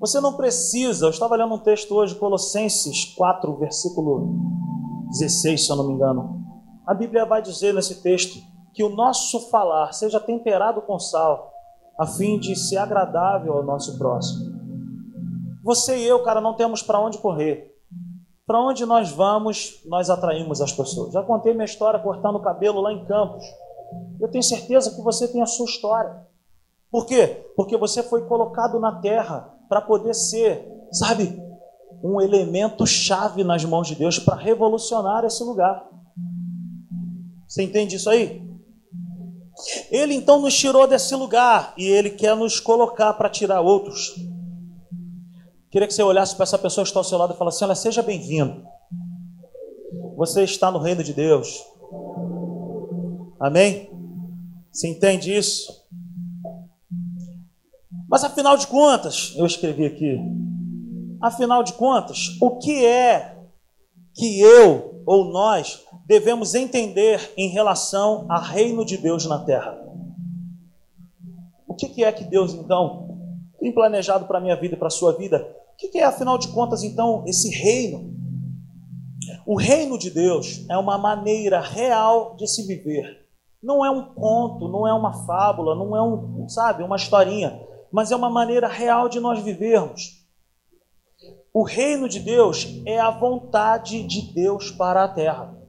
[0.00, 4.34] Você não precisa, eu estava lendo um texto hoje, Colossenses 4, versículo
[5.10, 6.42] 16, se eu não me engano.
[6.86, 8.38] A Bíblia vai dizer nesse texto
[8.72, 11.52] que o nosso falar seja temperado com sal,
[11.98, 14.58] a fim de ser agradável ao nosso próximo.
[15.62, 17.76] Você e eu, cara, não temos para onde correr.
[18.46, 21.12] Para onde nós vamos, nós atraímos as pessoas.
[21.12, 23.44] Já contei minha história cortando o cabelo lá em Campos.
[24.20, 26.26] Eu tenho certeza que você tem a sua história.
[26.90, 27.46] Por quê?
[27.54, 31.40] Porque você foi colocado na terra para poder ser, sabe,
[32.02, 35.86] um elemento chave nas mãos de Deus para revolucionar esse lugar.
[37.46, 38.49] Você entende isso aí?
[39.90, 44.14] Ele então nos tirou desse lugar e ele quer nos colocar para tirar outros.
[45.70, 47.74] Queria que você olhasse para essa pessoa que está ao seu lado e falasse: Olha,
[47.74, 48.64] seja bem-vindo.
[50.16, 51.64] Você está no reino de Deus.
[53.38, 53.90] Amém?
[54.70, 55.80] Você entende isso?
[58.08, 60.18] Mas afinal de contas, eu escrevi aqui,
[61.22, 63.38] afinal de contas, o que é
[64.14, 69.78] que eu ou nós devemos entender em relação ao reino de Deus na terra?
[71.68, 73.16] O que é que Deus, então,
[73.60, 75.38] tem planejado para a minha vida e para a sua vida?
[75.72, 78.12] O que é, afinal de contas, então, esse reino?
[79.46, 83.28] O reino de Deus é uma maneira real de se viver.
[83.62, 88.12] Não é um conto, não é uma fábula, não é um, sabe, uma historinha mas
[88.12, 90.24] é uma maneira real de nós vivermos.
[91.52, 95.59] O reino de Deus é a vontade de Deus para a terra.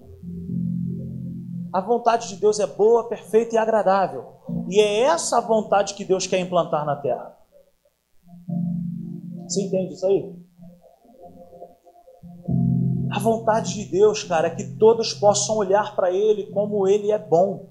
[1.73, 4.25] A vontade de Deus é boa, perfeita e agradável.
[4.69, 7.38] E é essa vontade que Deus quer implantar na terra.
[9.47, 10.36] Você entende isso aí?
[13.12, 17.19] A vontade de Deus, cara, é que todos possam olhar para Ele como Ele é
[17.19, 17.69] bom.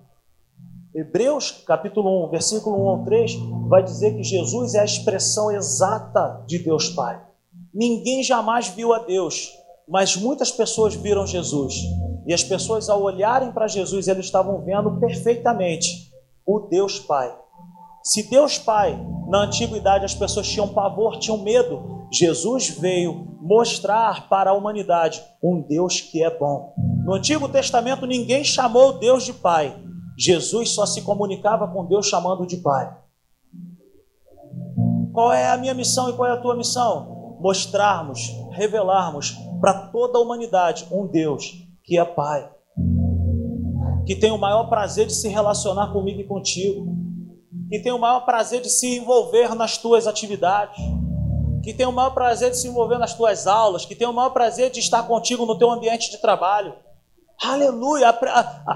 [0.95, 3.33] Hebreus capítulo 1, versículo 1 ao 3,
[3.69, 7.23] vai dizer que Jesus é a expressão exata de Deus Pai.
[7.73, 9.51] Ninguém jamais viu a Deus,
[9.89, 11.75] mas muitas pessoas viram Jesus.
[12.31, 16.13] E as pessoas, ao olharem para Jesus, eles estavam vendo perfeitamente
[16.47, 17.37] o Deus Pai.
[18.05, 24.51] Se Deus Pai, na antiguidade, as pessoas tinham pavor, tinham medo, Jesus veio mostrar para
[24.51, 26.73] a humanidade um Deus que é bom.
[27.05, 29.77] No Antigo Testamento, ninguém chamou Deus de Pai,
[30.17, 32.97] Jesus só se comunicava com Deus chamando de Pai.
[35.13, 37.19] Qual é a minha missão e qual é a tua missão?
[37.41, 42.49] mostrarmos, revelarmos para toda a humanidade um Deus que é Pai,
[44.07, 46.87] que tem o maior prazer de se relacionar comigo e contigo,
[47.69, 50.81] que tem o maior prazer de se envolver nas tuas atividades,
[51.65, 54.31] que tem o maior prazer de se envolver nas tuas aulas, que tem o maior
[54.31, 56.77] prazer de estar contigo no teu ambiente de trabalho.
[57.43, 58.17] Aleluia!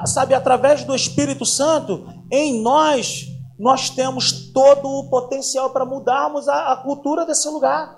[0.06, 6.72] Sabe, através do Espírito Santo, em nós, nós temos todo o potencial para mudarmos a,
[6.72, 7.96] a cultura desse lugar.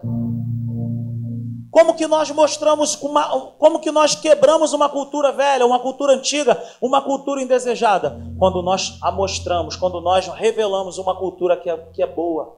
[1.76, 6.58] Como que nós mostramos, uma, como que nós quebramos uma cultura velha, uma cultura antiga,
[6.80, 8.18] uma cultura indesejada?
[8.38, 12.56] Quando nós a mostramos, quando nós revelamos uma cultura que é, que é boa,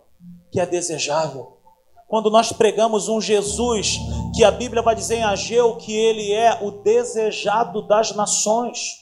[0.52, 1.56] que é desejável.
[2.06, 3.98] Quando nós pregamos um Jesus
[4.36, 9.00] que a Bíblia vai dizer em Ageu que ele é o desejado das nações.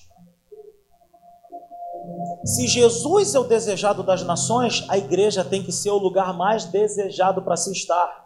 [2.43, 6.65] Se Jesus é o desejado das nações, a igreja tem que ser o lugar mais
[6.65, 8.26] desejado para se estar.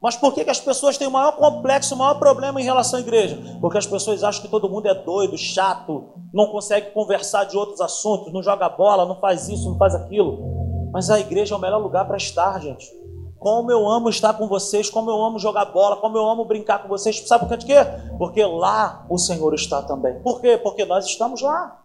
[0.00, 2.98] Mas por que, que as pessoas têm o maior complexo, o maior problema em relação
[2.98, 3.38] à igreja?
[3.60, 7.80] Porque as pessoas acham que todo mundo é doido, chato, não consegue conversar de outros
[7.80, 10.90] assuntos, não joga bola, não faz isso, não faz aquilo.
[10.92, 12.86] Mas a igreja é o melhor lugar para estar, gente.
[13.38, 16.82] Como eu amo estar com vocês, como eu amo jogar bola, como eu amo brincar
[16.82, 17.26] com vocês.
[17.26, 17.76] Sabe por quê?
[18.16, 20.18] Porque lá o Senhor está também.
[20.20, 20.56] Por quê?
[20.56, 21.82] Porque nós estamos lá.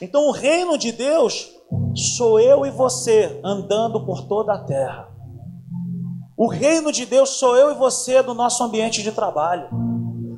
[0.00, 1.50] Então o reino de Deus
[2.16, 5.03] sou eu e você andando por toda a terra.
[6.36, 9.68] O reino de Deus sou eu e você no nosso ambiente de trabalho.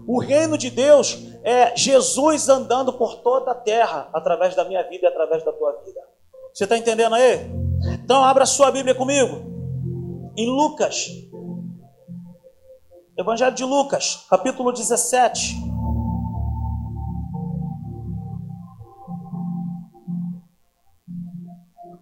[0.07, 5.07] O reino de Deus é Jesus andando por toda a terra, através da minha vida
[5.07, 6.01] e através da tua vida.
[6.53, 7.51] Você está entendendo aí?
[7.95, 9.55] Então, abra sua Bíblia comigo.
[10.37, 11.09] Em Lucas,
[13.19, 15.57] Evangelho de Lucas, capítulo 17.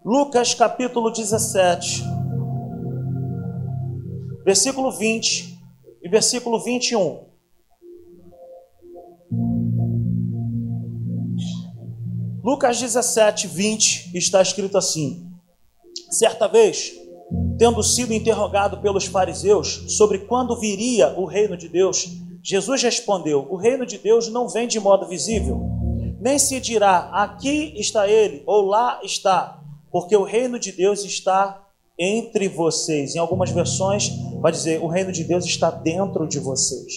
[0.05, 2.24] Lucas, capítulo 17
[4.45, 5.59] versículo 20
[6.03, 7.25] e versículo 21.
[12.43, 15.27] Lucas 17, 20 está escrito assim:
[16.11, 16.93] Certa vez,
[17.59, 22.07] tendo sido interrogado pelos fariseus sobre quando viria o reino de Deus,
[22.43, 25.59] Jesus respondeu: O reino de Deus não vem de modo visível,
[26.21, 29.59] nem se dirá aqui está ele ou lá está,
[29.91, 31.67] porque o reino de Deus está
[31.99, 33.15] entre vocês.
[33.15, 34.11] Em algumas versões
[34.45, 36.93] vai dizer: o reino de Deus está dentro de vocês.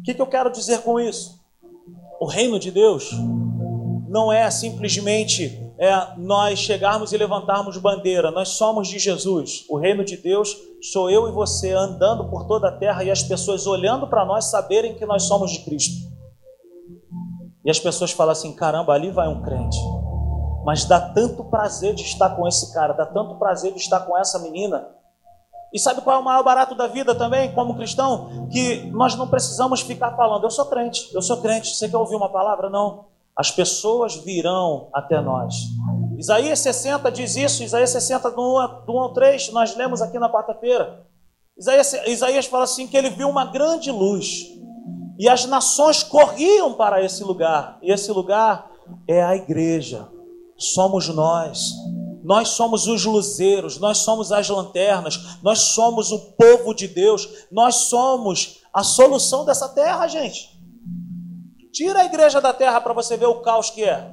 [0.00, 1.38] O que, que eu quero dizer com isso?
[2.18, 3.10] O reino de Deus
[4.08, 9.66] não é simplesmente é, nós chegarmos e levantarmos bandeira, nós somos de Jesus.
[9.68, 13.22] O reino de Deus sou eu e você andando por toda a terra e as
[13.22, 16.10] pessoas olhando para nós saberem que nós somos de Cristo.
[17.62, 19.76] E as pessoas falam assim: caramba, ali vai um crente
[20.64, 24.16] mas dá tanto prazer de estar com esse cara, dá tanto prazer de estar com
[24.16, 24.88] essa menina.
[25.74, 28.48] E sabe qual é o maior barato da vida também, como cristão?
[28.52, 32.14] Que nós não precisamos ficar falando, eu sou crente, eu sou crente, você quer ouvir
[32.14, 32.70] uma palavra?
[32.70, 33.06] Não.
[33.36, 35.54] As pessoas virão até nós.
[36.16, 40.16] Isaías 60 diz isso, Isaías 60, do 1, do 1 ao 3, nós lemos aqui
[40.16, 41.04] na quarta-feira.
[41.58, 44.46] Isaías, Isaías fala assim: que ele viu uma grande luz,
[45.18, 48.70] e as nações corriam para esse lugar, e esse lugar
[49.08, 50.08] é a igreja
[50.56, 51.74] somos nós.
[52.24, 57.74] Nós somos os luzeiros, nós somos as lanternas, nós somos o povo de Deus, nós
[57.90, 60.58] somos a solução dessa terra, gente.
[61.70, 64.10] Tira a igreja da terra para você ver o caos que é.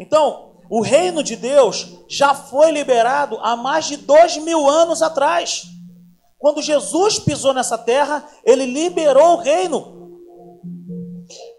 [0.00, 5.68] Então, o reino de Deus já foi liberado há mais de dois mil anos atrás.
[6.36, 10.20] Quando Jesus pisou nessa terra, ele liberou o reino.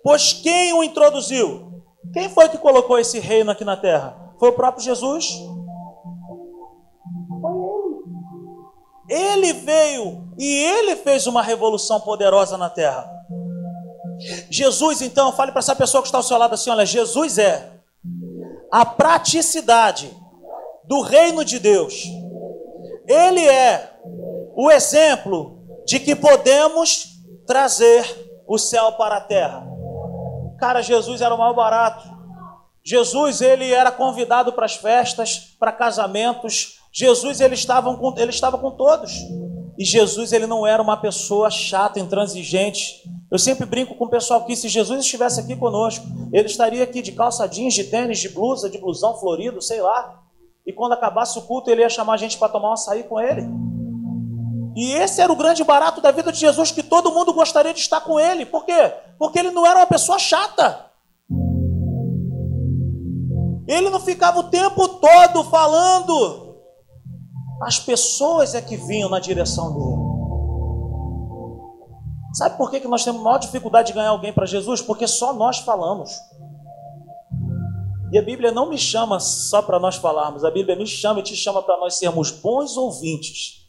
[0.04, 1.82] Pois quem o introduziu?
[2.12, 4.23] Quem foi que colocou esse reino aqui na terra?
[4.44, 5.26] Foi o próprio Jesus.
[7.40, 7.54] Foi
[9.08, 9.48] ele.
[9.48, 13.10] Ele veio e ele fez uma revolução poderosa na terra.
[14.50, 17.72] Jesus, então, fale para essa pessoa que está ao seu lado assim: olha, Jesus é
[18.70, 20.14] a praticidade
[20.84, 22.04] do reino de Deus.
[23.08, 23.98] Ele é
[24.58, 27.14] o exemplo de que podemos
[27.48, 29.66] trazer o céu para a terra.
[30.60, 32.13] Cara, Jesus era o mais barato.
[32.86, 36.80] Jesus, ele era convidado para as festas, para casamentos.
[36.92, 39.14] Jesus, ele estava com, ele estava com todos.
[39.78, 43.02] E Jesus, ele não era uma pessoa chata, intransigente.
[43.32, 47.02] Eu sempre brinco com o pessoal que se Jesus estivesse aqui conosco, ele estaria aqui
[47.02, 50.22] de calça jeans, de tênis, de blusa, de blusão florido, sei lá.
[50.66, 53.20] E quando acabasse o culto, ele ia chamar a gente para tomar um açaí com
[53.20, 53.44] ele.
[54.76, 57.80] E esse era o grande barato da vida de Jesus, que todo mundo gostaria de
[57.80, 58.46] estar com ele.
[58.46, 58.94] Por quê?
[59.18, 60.93] Porque ele não era uma pessoa chata.
[63.68, 66.56] Ele não ficava o tempo todo falando.
[67.62, 70.04] as pessoas é que vinham na direção dele.
[72.34, 74.82] Sabe por que, que nós temos maior dificuldade de ganhar alguém para Jesus?
[74.82, 76.12] Porque só nós falamos.
[78.12, 81.24] E a Bíblia não me chama só para nós falarmos, a Bíblia me chama e
[81.24, 83.68] te chama para nós sermos bons ouvintes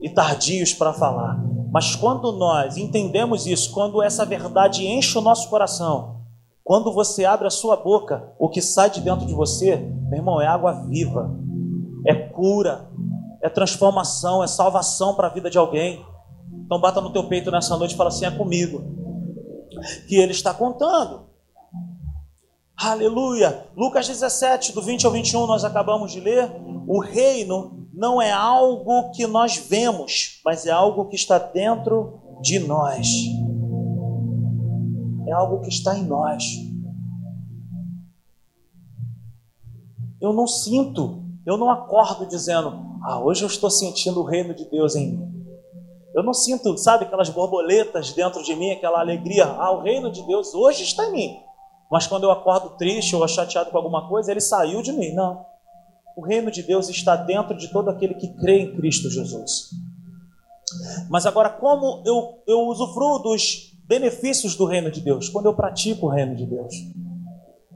[0.00, 1.38] e tardios para falar.
[1.70, 6.19] Mas quando nós entendemos isso, quando essa verdade enche o nosso coração,
[6.70, 9.74] quando você abre a sua boca, o que sai de dentro de você,
[10.08, 11.36] meu irmão, é água viva,
[12.06, 12.88] é cura,
[13.42, 16.06] é transformação, é salvação para a vida de alguém.
[16.64, 18.84] Então bata no teu peito nessa noite e fala assim: é comigo.
[20.06, 21.26] Que ele está contando.
[22.76, 23.66] Aleluia.
[23.76, 26.52] Lucas 17, do 20 ao 21, nós acabamos de ler.
[26.86, 32.60] O reino não é algo que nós vemos, mas é algo que está dentro de
[32.60, 33.08] nós.
[35.30, 36.42] É algo que está em nós.
[40.20, 44.64] Eu não sinto, eu não acordo dizendo, ah, hoje eu estou sentindo o reino de
[44.64, 45.46] Deus em mim.
[46.12, 49.44] Eu não sinto, sabe, aquelas borboletas dentro de mim, aquela alegria.
[49.44, 51.36] Ah, o reino de Deus hoje está em mim.
[51.88, 55.12] Mas quando eu acordo triste ou chateado com alguma coisa, ele saiu de mim.
[55.12, 55.46] Não.
[56.16, 59.70] O reino de Deus está dentro de todo aquele que crê em Cristo Jesus.
[61.08, 65.28] Mas agora, como eu, eu usufruo dos benefícios do reino de Deus?
[65.28, 66.72] Quando eu pratico o reino de Deus.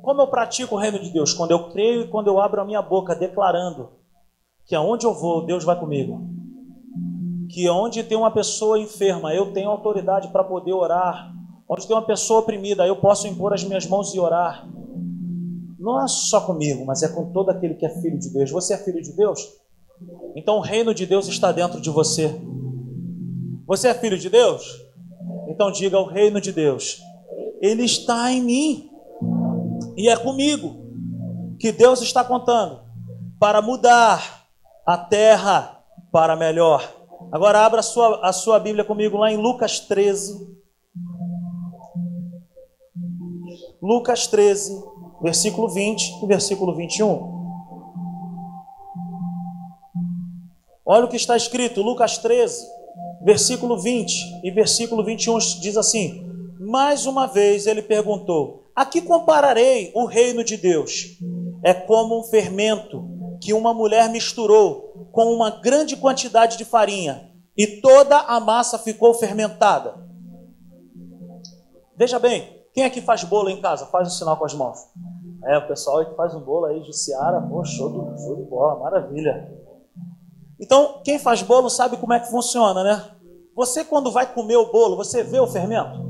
[0.00, 1.34] Como eu pratico o reino de Deus?
[1.34, 3.90] Quando eu creio e quando eu abro a minha boca declarando
[4.64, 6.22] que aonde eu vou, Deus vai comigo.
[7.50, 11.34] Que onde tem uma pessoa enferma, eu tenho autoridade para poder orar.
[11.68, 14.68] Onde tem uma pessoa oprimida, eu posso impor as minhas mãos e orar.
[15.80, 18.52] Não é só comigo, mas é com todo aquele que é filho de Deus.
[18.52, 19.40] Você é filho de Deus?
[20.36, 22.40] Então o reino de Deus está dentro de você.
[23.66, 24.83] Você é filho de Deus?
[25.54, 27.00] Então diga o reino de Deus.
[27.60, 28.90] Ele está em mim.
[29.96, 30.84] E é comigo
[31.60, 32.80] que Deus está contando
[33.38, 34.48] para mudar
[34.84, 36.92] a terra para melhor.
[37.30, 40.54] Agora abra a sua, a sua Bíblia comigo lá em Lucas 13.
[43.80, 44.82] Lucas 13,
[45.22, 47.32] versículo 20 e versículo 21.
[50.84, 52.66] Olha o que está escrito, Lucas 13,
[53.24, 56.24] versículo 20 e versículo 21 diz assim:
[56.60, 61.18] Mais uma vez ele perguntou: A que compararei o reino de Deus?
[61.62, 63.08] É como um fermento
[63.40, 69.14] que uma mulher misturou com uma grande quantidade de farinha e toda a massa ficou
[69.14, 70.04] fermentada.
[71.96, 73.86] Veja bem, quem aqui faz bolo em casa?
[73.86, 74.78] Faz um sinal com as mãos.
[75.44, 78.42] É, o pessoal que faz um bolo aí de Seara, pô, show de, show de
[78.42, 79.48] bola, maravilha.
[80.58, 83.13] Então, quem faz bolo sabe como é que funciona, né?
[83.56, 86.02] Você, quando vai comer o bolo, você vê o fermento?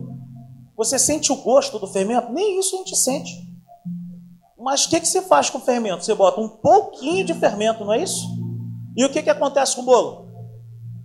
[0.76, 2.32] Você sente o gosto do fermento?
[2.32, 3.32] Nem isso a gente sente.
[4.58, 6.04] Mas o que, que você faz com o fermento?
[6.04, 8.26] Você bota um pouquinho de fermento, não é isso?
[8.96, 10.26] E o que, que acontece com o bolo?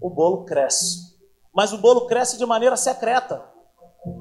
[0.01, 1.09] O bolo cresce.
[1.53, 3.43] Mas o bolo cresce de maneira secreta.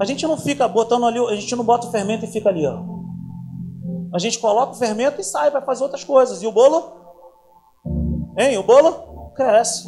[0.01, 2.67] A gente não fica botando ali, a gente não bota o fermento e fica ali,
[2.67, 2.83] ó.
[4.13, 6.43] A gente coloca o fermento e sai, vai fazer outras coisas.
[6.43, 6.97] E o bolo?
[8.37, 8.59] Hein?
[8.59, 9.87] O bolo cresce.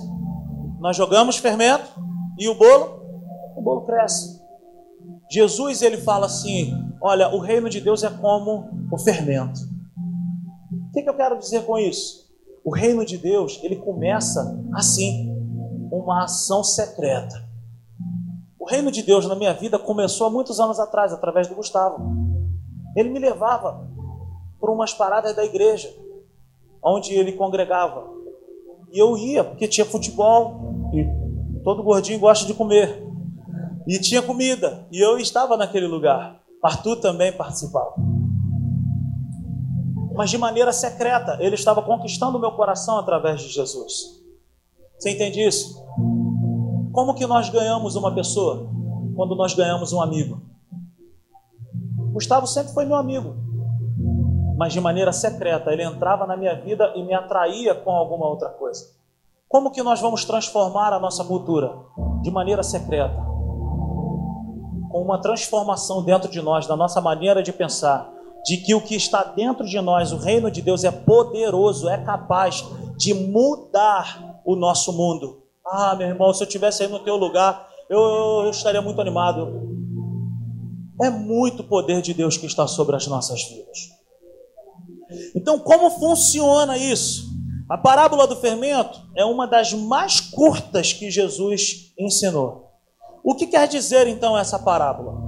[0.79, 1.91] Nós jogamos fermento
[2.41, 3.03] e o bolo?
[3.55, 4.41] O bolo cresce.
[5.31, 6.73] Jesus ele fala assim:
[7.03, 9.61] olha, o reino de Deus é como o fermento.
[10.89, 12.29] O que, que eu quero dizer com isso?
[12.65, 15.31] O reino de Deus ele começa assim,
[15.93, 17.49] uma ação secreta.
[18.59, 21.99] O reino de Deus na minha vida começou há muitos anos atrás, através do Gustavo.
[22.97, 23.87] Ele me levava
[24.59, 25.95] por umas paradas da igreja,
[26.83, 28.09] onde ele congregava.
[28.93, 31.20] E eu ia, porque tinha futebol, e
[31.65, 33.07] todo gordinho gosta de comer.
[33.87, 34.87] E tinha comida.
[34.91, 36.41] E eu estava naquele lugar.
[36.63, 37.95] Arthur também participava.
[40.15, 44.21] Mas de maneira secreta, ele estava conquistando o meu coração através de Jesus.
[44.99, 45.83] Você entende isso?
[46.93, 48.69] Como que nós ganhamos uma pessoa?
[49.17, 50.43] Quando nós ganhamos um amigo.
[52.13, 53.35] Gustavo sempre foi meu amigo.
[54.59, 58.51] Mas de maneira secreta, ele entrava na minha vida e me atraía com alguma outra
[58.51, 59.00] coisa.
[59.51, 61.77] Como que nós vamos transformar a nossa cultura?
[62.23, 63.29] De maneira secreta
[64.91, 68.13] com uma transformação dentro de nós, da nossa maneira de pensar,
[68.45, 71.99] de que o que está dentro de nós, o reino de Deus, é poderoso, é
[71.99, 72.65] capaz
[72.97, 75.43] de mudar o nosso mundo.
[75.65, 78.01] Ah, meu irmão, se eu estivesse aí no teu lugar, eu,
[78.45, 79.49] eu estaria muito animado.
[81.03, 83.91] É muito poder de Deus que está sobre as nossas vidas.
[85.35, 87.30] Então, como funciona isso?
[87.71, 92.69] A parábola do fermento é uma das mais curtas que Jesus ensinou.
[93.23, 95.23] O que quer dizer então essa parábola?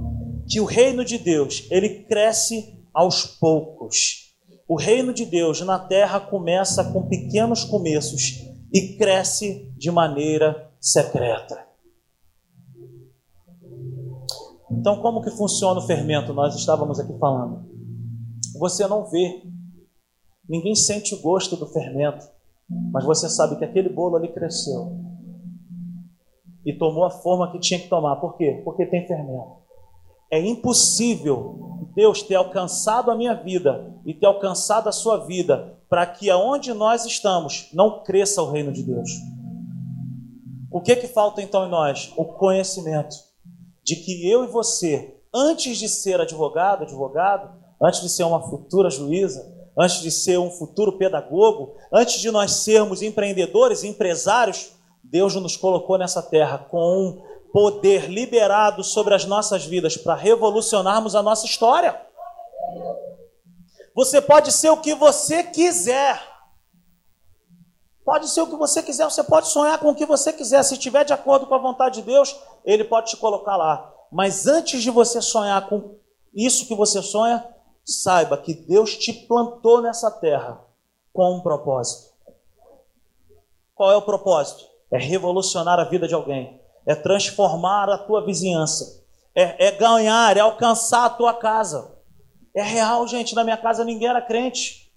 [0.49, 4.35] Que o reino de Deus, ele cresce aos poucos.
[4.67, 8.41] O reino de Deus na terra começa com pequenos começos
[8.73, 11.65] e cresce de maneira secreta.
[14.69, 16.33] Então, como que funciona o fermento?
[16.33, 17.65] Nós estávamos aqui falando.
[18.59, 19.43] Você não vê,
[20.49, 22.32] ninguém sente o gosto do fermento,
[22.91, 24.97] mas você sabe que aquele bolo ali cresceu
[26.65, 28.15] e tomou a forma que tinha que tomar.
[28.17, 28.61] Por quê?
[28.63, 29.63] Porque tem fermento.
[30.31, 36.05] É impossível Deus ter alcançado a minha vida e ter alcançado a sua vida para
[36.05, 39.09] que aonde nós estamos não cresça o reino de Deus.
[40.71, 42.11] O que que falta então em nós?
[42.17, 43.15] O conhecimento
[43.83, 47.51] de que eu e você, antes de ser advogado, advogado,
[47.81, 52.51] antes de ser uma futura juíza, antes de ser um futuro pedagogo, antes de nós
[52.51, 54.71] sermos empreendedores, empresários,
[55.03, 57.21] Deus nos colocou nessa terra com um
[57.51, 61.99] poder liberado sobre as nossas vidas para revolucionarmos a nossa história.
[63.95, 66.19] Você pode ser o que você quiser.
[68.03, 70.63] Pode ser o que você quiser, você pode sonhar com o que você quiser.
[70.63, 73.93] Se estiver de acordo com a vontade de Deus, Ele pode te colocar lá.
[74.11, 75.95] Mas antes de você sonhar com
[76.33, 77.47] isso que você sonha,
[77.85, 80.61] saiba que Deus te plantou nessa terra
[81.11, 82.13] com um propósito.
[83.75, 84.65] Qual é o propósito?
[84.91, 89.03] É revolucionar a vida de alguém é transformar a tua vizinhança,
[89.35, 91.91] é, é ganhar, é alcançar a tua casa.
[92.55, 93.33] É real, gente.
[93.33, 94.91] Na minha casa ninguém era crente.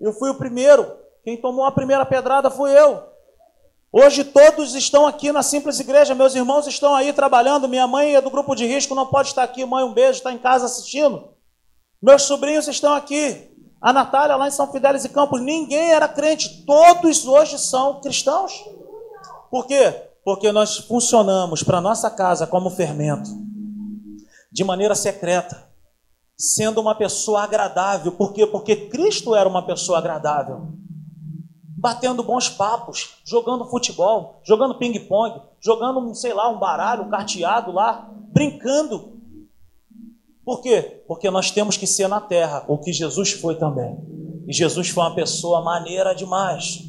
[0.00, 0.90] Eu fui o primeiro.
[1.22, 3.02] Quem tomou a primeira pedrada fui eu.
[3.92, 7.68] Hoje todos estão aqui na simples igreja, meus irmãos estão aí trabalhando.
[7.68, 9.64] Minha mãe é do grupo de risco, não pode estar aqui.
[9.64, 11.33] Mãe, um beijo, está em casa assistindo.
[12.04, 13.50] Meus sobrinhos estão aqui.
[13.80, 16.64] A Natália lá em São Fidélis e Campos, ninguém era crente.
[16.64, 18.52] Todos hoje são cristãos.
[19.50, 20.12] Por quê?
[20.24, 23.28] porque nós funcionamos para nossa casa como fermento,
[24.50, 25.68] de maneira secreta,
[26.36, 28.12] sendo uma pessoa agradável.
[28.12, 28.46] Por quê?
[28.46, 30.72] Porque Cristo era uma pessoa agradável.
[31.76, 38.08] Batendo bons papos, jogando futebol, jogando ping-pong, jogando, sei lá, um baralho, um carteado lá,
[38.32, 39.13] brincando.
[40.44, 41.02] Por quê?
[41.06, 43.96] Porque nós temos que ser na terra o que Jesus foi também.
[44.46, 46.82] E Jesus foi uma pessoa maneira demais.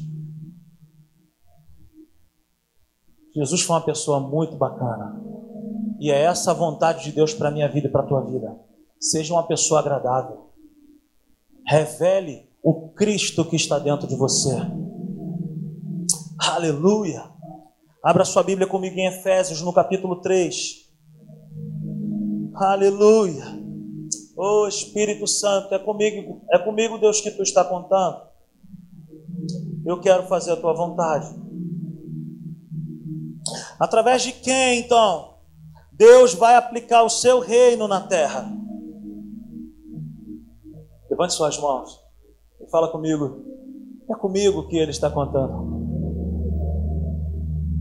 [3.34, 5.22] Jesus foi uma pessoa muito bacana.
[5.98, 8.22] E é essa a vontade de Deus para a minha vida e para a tua
[8.22, 8.58] vida.
[9.00, 10.50] Seja uma pessoa agradável.
[11.66, 14.54] Revele o Cristo que está dentro de você.
[16.38, 17.24] Aleluia.
[18.02, 20.85] Abra sua Bíblia comigo em Efésios, no capítulo 3.
[22.56, 23.44] Aleluia.
[24.34, 28.22] Oh Espírito Santo, é comigo, é comigo, Deus, que tu está contando.
[29.84, 31.26] Eu quero fazer a tua vontade.
[33.78, 35.36] Através de quem, então?
[35.92, 38.50] Deus vai aplicar o seu reino na terra.
[41.10, 42.00] Levante suas mãos
[42.60, 43.44] e fala comigo.
[44.10, 45.76] É comigo que ele está contando.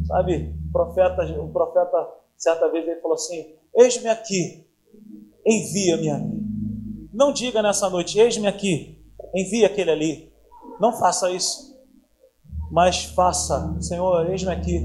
[0.05, 4.64] Sabe, o profeta, o profeta certa vez ele falou assim: Eis-me aqui,
[5.45, 7.09] envia-me a mim.
[7.13, 9.01] Não diga nessa noite, eis-me aqui,
[9.33, 10.33] envia aquele ali.
[10.79, 11.75] Não faça isso.
[12.71, 14.79] Mas faça, Senhor, eis-me aqui,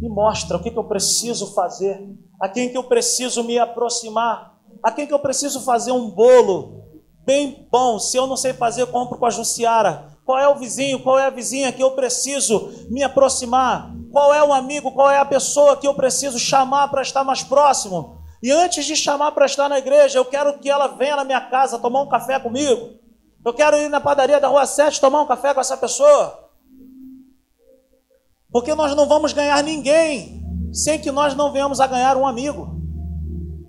[0.00, 2.00] me mostra o que, que eu preciso fazer,
[2.40, 6.84] a quem que eu preciso me aproximar, a quem que eu preciso fazer um bolo
[7.24, 7.98] bem bom.
[7.98, 10.08] Se eu não sei fazer, compro com a Jussiara.
[10.24, 13.94] Qual é o vizinho, qual é a vizinha que eu preciso me aproximar?
[14.10, 17.42] Qual é o amigo, qual é a pessoa que eu preciso chamar para estar mais
[17.42, 18.17] próximo?
[18.42, 21.40] E antes de chamar para estar na igreja, eu quero que ela venha na minha
[21.40, 22.98] casa tomar um café comigo.
[23.44, 26.48] Eu quero ir na padaria da Rua 7 tomar um café com essa pessoa.
[28.50, 32.78] Porque nós não vamos ganhar ninguém sem que nós não venhamos a ganhar um amigo.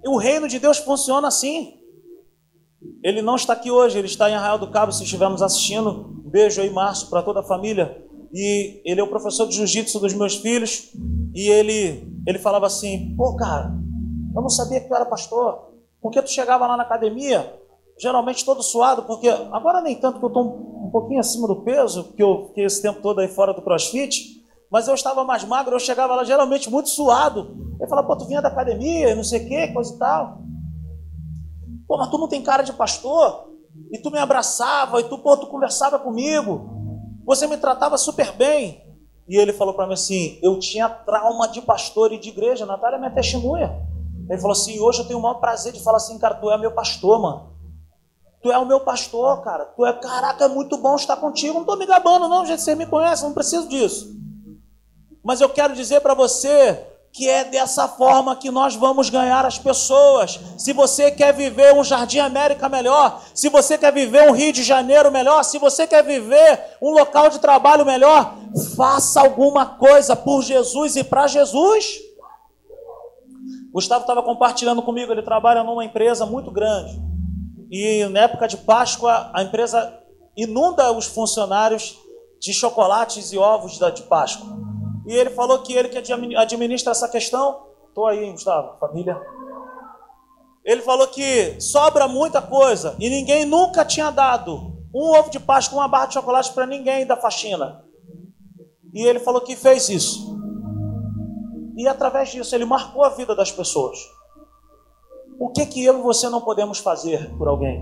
[0.04, 1.74] E o reino de Deus funciona assim.
[3.04, 6.22] Ele não está aqui hoje, ele está em Arraial do Cabo, se estivermos assistindo.
[6.26, 8.06] Um beijo aí, Márcio, para toda a família.
[8.34, 10.92] E ele é o professor de jiu-jitsu dos meus filhos.
[11.34, 13.74] E ele, ele falava assim: Pô, cara,
[14.36, 15.70] eu não sabia que tu era pastor.
[16.02, 17.54] Porque tu chegava lá na academia,
[17.98, 20.44] geralmente todo suado, porque agora nem tanto que eu estou
[20.86, 24.40] um pouquinho acima do peso, que eu fiquei esse tempo todo aí fora do crossfit
[24.72, 27.58] mas eu estava mais magro, eu chegava lá geralmente muito suado.
[27.80, 30.42] Ele falava, pô, tu vinha da academia, não sei o que, coisa e tal.
[31.88, 33.50] Pô, mas tu não tem cara de pastor?
[33.92, 36.70] E tu me abraçava, e tu, pô, tu conversava comigo.
[37.26, 38.84] Você me tratava super bem.
[39.28, 42.66] E ele falou para mim assim: eu tinha trauma de pastor e de igreja.
[42.66, 43.72] Natália é minha testemunha.
[44.30, 46.58] Ele falou assim: hoje eu tenho o maior prazer de falar assim, cara, tu é
[46.58, 47.50] meu pastor, mano.
[48.42, 49.66] Tu é o meu pastor, cara.
[49.66, 51.56] Tu é, caraca, é muito bom estar contigo.
[51.56, 52.62] Não tô me gabando, não, gente.
[52.62, 54.16] Você me conhece, não preciso disso.
[55.24, 59.58] Mas eu quero dizer para você que é dessa forma que nós vamos ganhar as
[59.58, 60.40] pessoas.
[60.58, 64.64] Se você quer viver um Jardim América melhor, se você quer viver um Rio de
[64.64, 68.36] Janeiro melhor, se você quer viver um local de trabalho melhor,
[68.76, 72.09] faça alguma coisa por Jesus e para Jesus.
[73.72, 77.00] Gustavo estava compartilhando comigo, ele trabalha numa empresa muito grande.
[77.70, 79.94] E na época de Páscoa, a empresa
[80.36, 81.98] inunda os funcionários
[82.40, 84.58] de chocolates e ovos de Páscoa.
[85.06, 87.68] E ele falou que ele que administra essa questão.
[87.88, 89.20] Estou aí, Gustavo, família.
[90.64, 95.80] Ele falou que sobra muita coisa e ninguém nunca tinha dado um ovo de Páscoa,
[95.80, 97.84] uma barra de chocolate para ninguém da faxina.
[98.94, 100.39] E ele falou que fez isso.
[101.80, 103.98] E através disso ele marcou a vida das pessoas.
[105.40, 107.82] O que que eu e você não podemos fazer por alguém?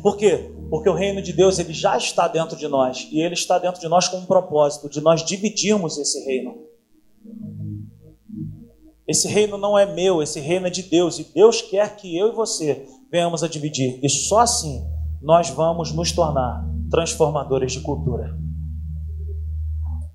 [0.00, 0.54] Por quê?
[0.70, 3.80] Porque o reino de Deus ele já está dentro de nós e ele está dentro
[3.80, 6.64] de nós com um propósito de nós dividirmos esse reino.
[9.08, 12.28] Esse reino não é meu, esse reino é de Deus e Deus quer que eu
[12.28, 13.98] e você venhamos a dividir.
[14.04, 14.86] E só assim
[15.20, 18.38] nós vamos nos tornar transformadores de cultura.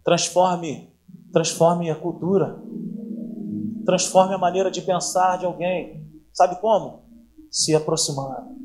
[0.05, 0.95] Transforme,
[1.37, 2.59] transforme a cultura.
[3.85, 6.05] Transforme a maneira de pensar de alguém.
[6.33, 7.03] Sabe como?
[7.49, 8.57] Se aproximando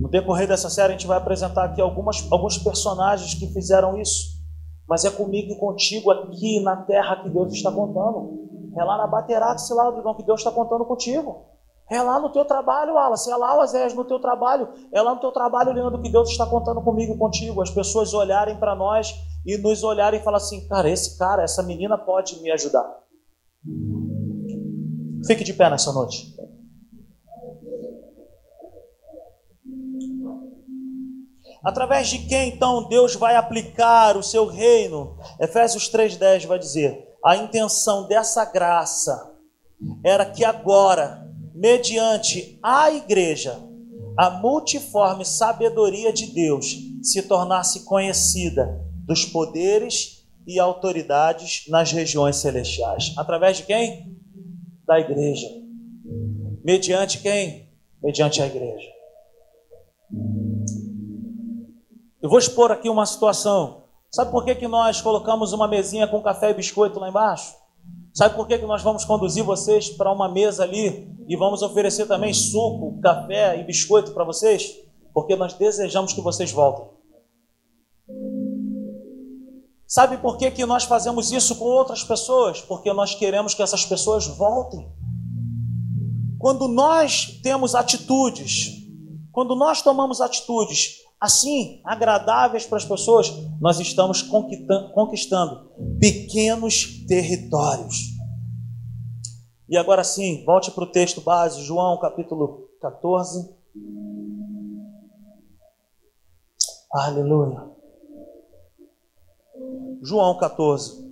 [0.00, 4.38] no decorrer dessa série, a gente vai apresentar aqui algumas, alguns personagens que fizeram isso.
[4.88, 8.48] Mas é comigo e contigo aqui na terra que Deus está contando.
[8.74, 11.44] É lá na Baterax, lá, que Deus está contando contigo.
[11.90, 13.30] É lá no teu trabalho, Wallace.
[13.30, 14.68] É lá, Oséias, no teu trabalho.
[14.92, 17.62] É lá no teu trabalho, Leandro, que Deus está contando comigo e contigo.
[17.62, 19.14] As pessoas olharem para nós
[19.46, 22.86] e nos olharem e falar assim: cara, esse cara, essa menina pode me ajudar.
[25.26, 26.36] Fique de pé nessa noite.
[31.64, 35.16] Através de quem então Deus vai aplicar o seu reino?
[35.40, 39.34] Efésios 3:10 vai dizer: a intenção dessa graça
[40.04, 41.27] era que agora,
[41.58, 43.58] mediante a igreja,
[44.16, 53.12] a multiforme sabedoria de Deus se tornasse conhecida dos poderes e autoridades nas regiões celestiais.
[53.16, 54.16] Através de quem?
[54.86, 55.48] Da igreja.
[56.64, 57.68] Mediante quem?
[58.02, 58.88] Mediante a igreja.
[62.22, 63.84] Eu vou expor aqui uma situação.
[64.12, 67.54] Sabe por que, que nós colocamos uma mesinha com café e biscoito lá embaixo?
[68.18, 72.04] Sabe por que, que nós vamos conduzir vocês para uma mesa ali e vamos oferecer
[72.08, 74.74] também suco, café e biscoito para vocês?
[75.14, 76.84] Porque nós desejamos que vocês voltem.
[79.86, 82.60] Sabe por que, que nós fazemos isso com outras pessoas?
[82.60, 84.90] Porque nós queremos que essas pessoas voltem.
[86.40, 88.84] Quando nós temos atitudes,
[89.30, 98.16] quando nós tomamos atitudes assim, agradáveis para as pessoas, nós estamos conquistando pequenos territórios.
[99.68, 103.56] E agora sim, volte para o texto base, João capítulo 14.
[106.90, 107.68] Aleluia.
[110.00, 111.04] João 14,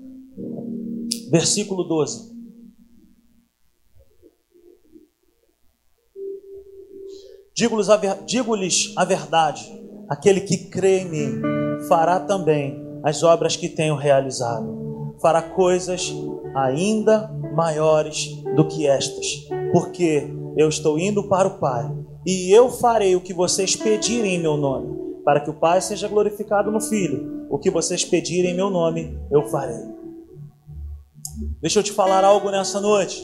[1.30, 2.36] versículo 12.
[7.54, 8.54] Digo-lhes a, digo
[8.96, 11.40] a verdade Aquele que crê em mim
[11.88, 16.14] fará também as obras que tenho realizado, fará coisas
[16.54, 19.26] ainda maiores do que estas,
[19.72, 21.90] porque eu estou indo para o Pai
[22.24, 26.08] e eu farei o que vocês pedirem em meu nome, para que o Pai seja
[26.08, 27.46] glorificado no Filho.
[27.50, 29.84] O que vocês pedirem em meu nome, eu farei.
[31.60, 33.22] Deixa eu te falar algo nessa noite.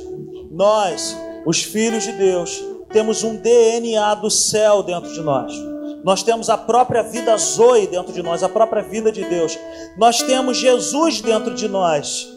[0.51, 1.17] Nós,
[1.47, 5.72] os filhos de Deus, temos um DNA do céu dentro de nós.
[6.05, 9.59] Nós temos a própria vida Zoe dentro de nós, a própria vida de Deus.
[9.97, 12.29] Nós temos Jesus dentro de nós.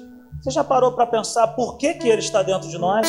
[0.42, 3.08] Você já parou para pensar por que, que Ele está dentro de nós?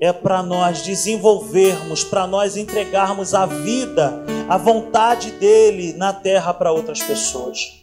[0.00, 6.72] É para nós desenvolvermos, para nós entregarmos a vida, a vontade dEle na terra para
[6.72, 7.82] outras pessoas.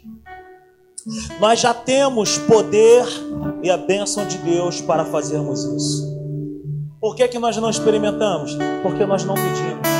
[1.39, 3.05] Nós já temos poder
[3.63, 6.17] e a bênção de Deus para fazermos isso.
[7.01, 8.57] Por que, que nós não experimentamos?
[8.83, 9.98] Porque nós não pedimos.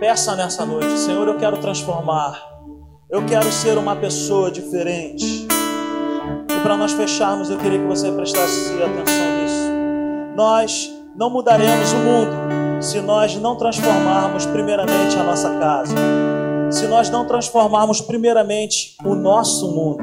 [0.00, 2.42] Peça nessa noite, Senhor, eu quero transformar.
[3.10, 5.46] Eu quero ser uma pessoa diferente.
[5.46, 10.34] E para nós fecharmos, eu queria que você prestasse atenção nisso.
[10.34, 15.94] Nós não mudaremos o mundo se nós não transformarmos primeiramente a nossa casa.
[16.70, 20.02] Se nós não transformarmos primeiramente o nosso mundo.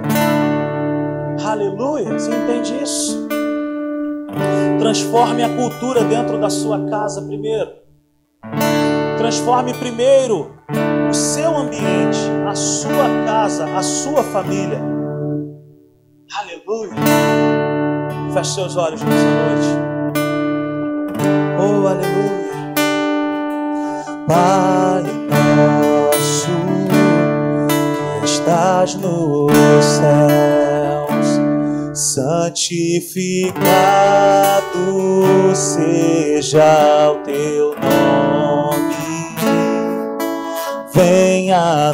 [1.43, 3.27] Aleluia, você entende isso?
[4.77, 7.86] Transforme a cultura dentro da sua casa primeiro.
[9.17, 10.55] Transforme primeiro
[11.09, 14.79] o seu ambiente, a sua casa, a sua família.
[16.39, 16.93] Aleluia.
[18.33, 19.67] Feche seus olhos nessa noite.
[21.59, 22.37] Oh, aleluia.
[24.27, 26.51] Pai nosso
[28.19, 31.39] que estás nos céus,
[31.93, 33.57] santificado
[35.55, 38.46] seja o teu nome.
[40.97, 41.93] Venha a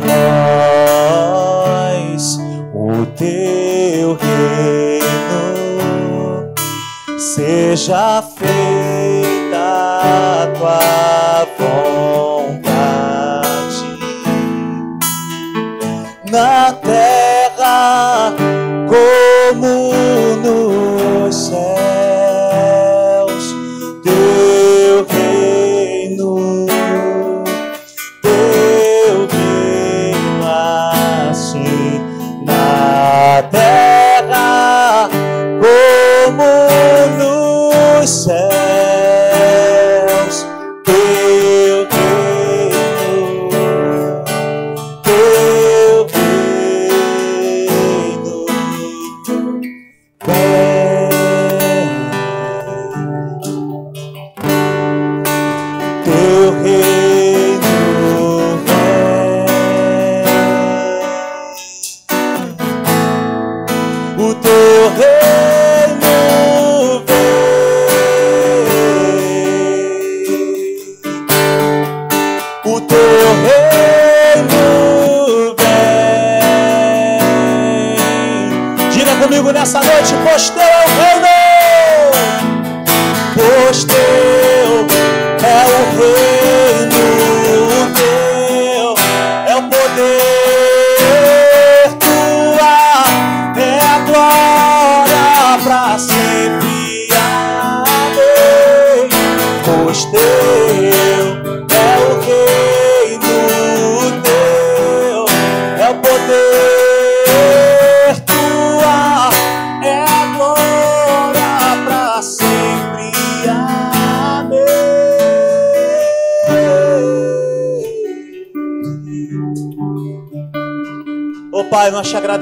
[2.08, 2.39] nós
[2.74, 5.04] o teu reino,
[7.20, 9.60] seja feita
[10.01, 11.45] a tua
[12.39, 12.80] vontade
[16.32, 17.12] na terra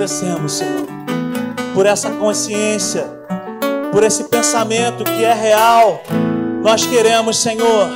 [0.02, 0.88] agradecemos, Senhor,
[1.76, 3.06] por essa consciência,
[3.91, 6.02] por esse pensamento que é real.
[6.64, 7.88] Nós queremos, Senhor,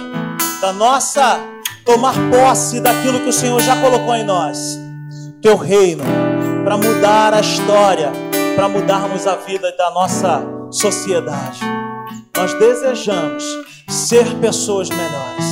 [0.61, 1.39] da nossa
[1.83, 4.79] tomar posse daquilo que o Senhor já colocou em nós,
[5.41, 6.03] teu reino,
[6.63, 8.11] para mudar a história,
[8.55, 11.59] para mudarmos a vida da nossa sociedade.
[12.37, 13.43] Nós desejamos
[13.89, 15.45] ser pessoas melhores.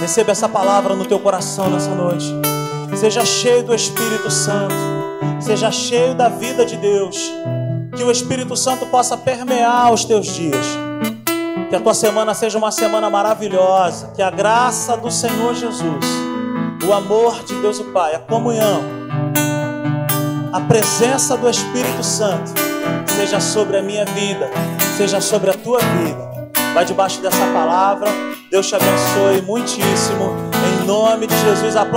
[0.00, 2.26] Receba essa palavra no teu coração nessa noite.
[2.94, 4.97] Seja cheio do Espírito Santo.
[5.40, 7.32] Seja cheio da vida de Deus.
[7.96, 10.66] Que o Espírito Santo possa permear os teus dias.
[11.68, 14.12] Que a tua semana seja uma semana maravilhosa.
[14.14, 16.04] Que a graça do Senhor Jesus,
[16.86, 18.82] o amor de Deus o Pai, a comunhão,
[20.52, 22.52] a presença do Espírito Santo
[23.06, 24.48] seja sobre a minha vida,
[24.96, 26.28] seja sobre a tua vida.
[26.72, 28.08] Vai debaixo dessa palavra.
[28.50, 30.32] Deus te abençoe muitíssimo.
[30.82, 31.88] Em nome de Jesus, aplauda.